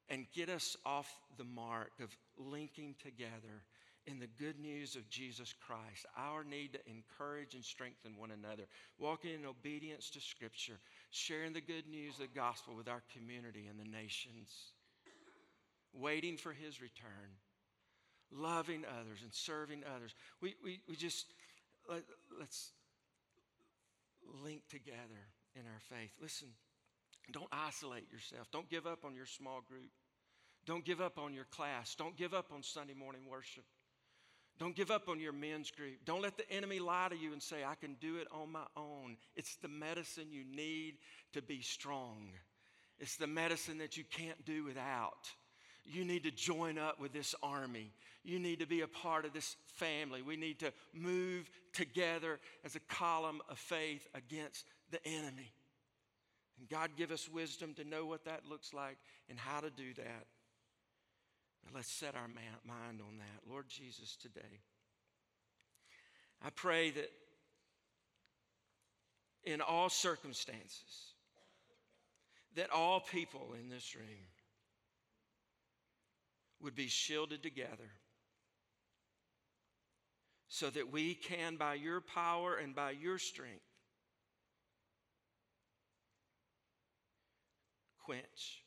and 0.08 0.26
get 0.34 0.48
us 0.48 0.76
off 0.84 1.10
the 1.38 1.44
mark 1.44 1.92
of 2.02 2.16
linking 2.36 2.94
together 3.02 3.64
in 4.06 4.18
the 4.18 4.26
good 4.26 4.58
news 4.60 4.96
of 4.96 5.08
Jesus 5.08 5.54
Christ, 5.66 6.04
our 6.14 6.44
need 6.44 6.74
to 6.74 6.78
encourage 6.90 7.54
and 7.54 7.64
strengthen 7.64 8.18
one 8.18 8.30
another, 8.30 8.64
walking 8.98 9.32
in 9.32 9.46
obedience 9.46 10.10
to 10.10 10.20
Scripture, 10.20 10.78
sharing 11.10 11.54
the 11.54 11.62
good 11.62 11.88
news 11.88 12.14
of 12.14 12.20
the 12.20 12.38
gospel 12.38 12.74
with 12.76 12.86
our 12.86 13.02
community 13.16 13.66
and 13.66 13.80
the 13.80 13.90
nations, 13.90 14.50
waiting 15.94 16.36
for 16.36 16.52
His 16.52 16.82
return, 16.82 17.32
loving 18.30 18.84
others 19.00 19.20
and 19.22 19.32
serving 19.32 19.82
others. 19.96 20.14
We, 20.42 20.54
we, 20.62 20.80
we 20.86 20.96
just, 20.96 21.24
let, 21.88 22.02
let's 22.38 22.72
link 24.42 24.62
together 24.68 25.28
in 25.54 25.62
our 25.62 25.80
faith. 25.88 26.10
Listen, 26.20 26.48
don't 27.32 27.48
isolate 27.52 28.10
yourself. 28.12 28.48
Don't 28.52 28.68
give 28.68 28.86
up 28.86 29.04
on 29.04 29.14
your 29.14 29.26
small 29.26 29.60
group. 29.60 29.90
Don't 30.66 30.84
give 30.84 31.00
up 31.00 31.18
on 31.18 31.34
your 31.34 31.44
class. 31.44 31.94
Don't 31.94 32.16
give 32.16 32.34
up 32.34 32.50
on 32.52 32.62
Sunday 32.62 32.94
morning 32.94 33.22
worship. 33.30 33.64
Don't 34.58 34.76
give 34.76 34.90
up 34.90 35.08
on 35.08 35.18
your 35.18 35.32
men's 35.32 35.70
group. 35.70 36.04
Don't 36.04 36.22
let 36.22 36.36
the 36.36 36.48
enemy 36.50 36.78
lie 36.78 37.08
to 37.10 37.16
you 37.16 37.32
and 37.32 37.42
say, 37.42 37.64
I 37.64 37.74
can 37.74 37.96
do 38.00 38.16
it 38.16 38.28
on 38.30 38.52
my 38.52 38.66
own. 38.76 39.16
It's 39.34 39.56
the 39.56 39.68
medicine 39.68 40.30
you 40.30 40.44
need 40.44 40.94
to 41.32 41.42
be 41.42 41.60
strong, 41.60 42.30
it's 42.98 43.16
the 43.16 43.26
medicine 43.26 43.78
that 43.78 43.96
you 43.96 44.04
can't 44.04 44.44
do 44.44 44.64
without. 44.64 45.28
You 45.84 46.04
need 46.04 46.24
to 46.24 46.30
join 46.30 46.78
up 46.78 46.98
with 46.98 47.12
this 47.12 47.34
army. 47.42 47.92
You 48.24 48.38
need 48.38 48.60
to 48.60 48.66
be 48.66 48.80
a 48.80 48.88
part 48.88 49.26
of 49.26 49.32
this 49.34 49.56
family. 49.66 50.22
We 50.22 50.36
need 50.36 50.60
to 50.60 50.72
move 50.94 51.50
together 51.72 52.40
as 52.64 52.74
a 52.74 52.80
column 52.80 53.42
of 53.50 53.58
faith 53.58 54.08
against 54.14 54.64
the 54.90 55.06
enemy. 55.06 55.52
And 56.58 56.68
God 56.68 56.90
give 56.96 57.10
us 57.10 57.28
wisdom 57.28 57.74
to 57.74 57.84
know 57.84 58.06
what 58.06 58.24
that 58.24 58.42
looks 58.48 58.72
like 58.72 58.96
and 59.28 59.38
how 59.38 59.60
to 59.60 59.70
do 59.70 59.92
that. 59.94 60.26
But 61.64 61.74
let's 61.74 61.90
set 61.90 62.14
our 62.14 62.28
mind 62.28 63.00
on 63.00 63.18
that. 63.18 63.50
Lord 63.50 63.68
Jesus, 63.68 64.16
today, 64.16 64.60
I 66.42 66.50
pray 66.50 66.90
that 66.92 67.10
in 69.44 69.60
all 69.60 69.88
circumstances, 69.88 71.12
that 72.54 72.70
all 72.70 73.00
people 73.00 73.54
in 73.60 73.68
this 73.68 73.94
room 73.94 74.04
would 76.64 76.74
be 76.74 76.88
shielded 76.88 77.42
together 77.42 77.92
so 80.48 80.70
that 80.70 80.90
we 80.90 81.14
can, 81.14 81.56
by 81.56 81.74
your 81.74 82.00
power 82.00 82.56
and 82.56 82.74
by 82.74 82.90
your 82.90 83.18
strength, 83.18 83.64
quench 87.98 88.62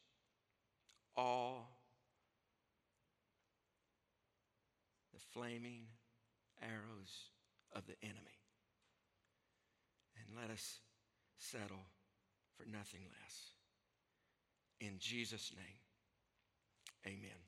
all 1.15 1.81
the 5.13 5.19
flaming 5.33 5.85
arrows 6.61 7.31
of 7.73 7.85
the 7.87 7.95
enemy. 8.03 8.19
And 10.17 10.37
let 10.39 10.51
us 10.51 10.79
settle 11.37 11.85
for 12.57 12.65
nothing 12.69 13.01
less. 13.21 13.51
In 14.79 14.99
Jesus' 14.99 15.51
name, 15.55 15.79
amen. 17.05 17.46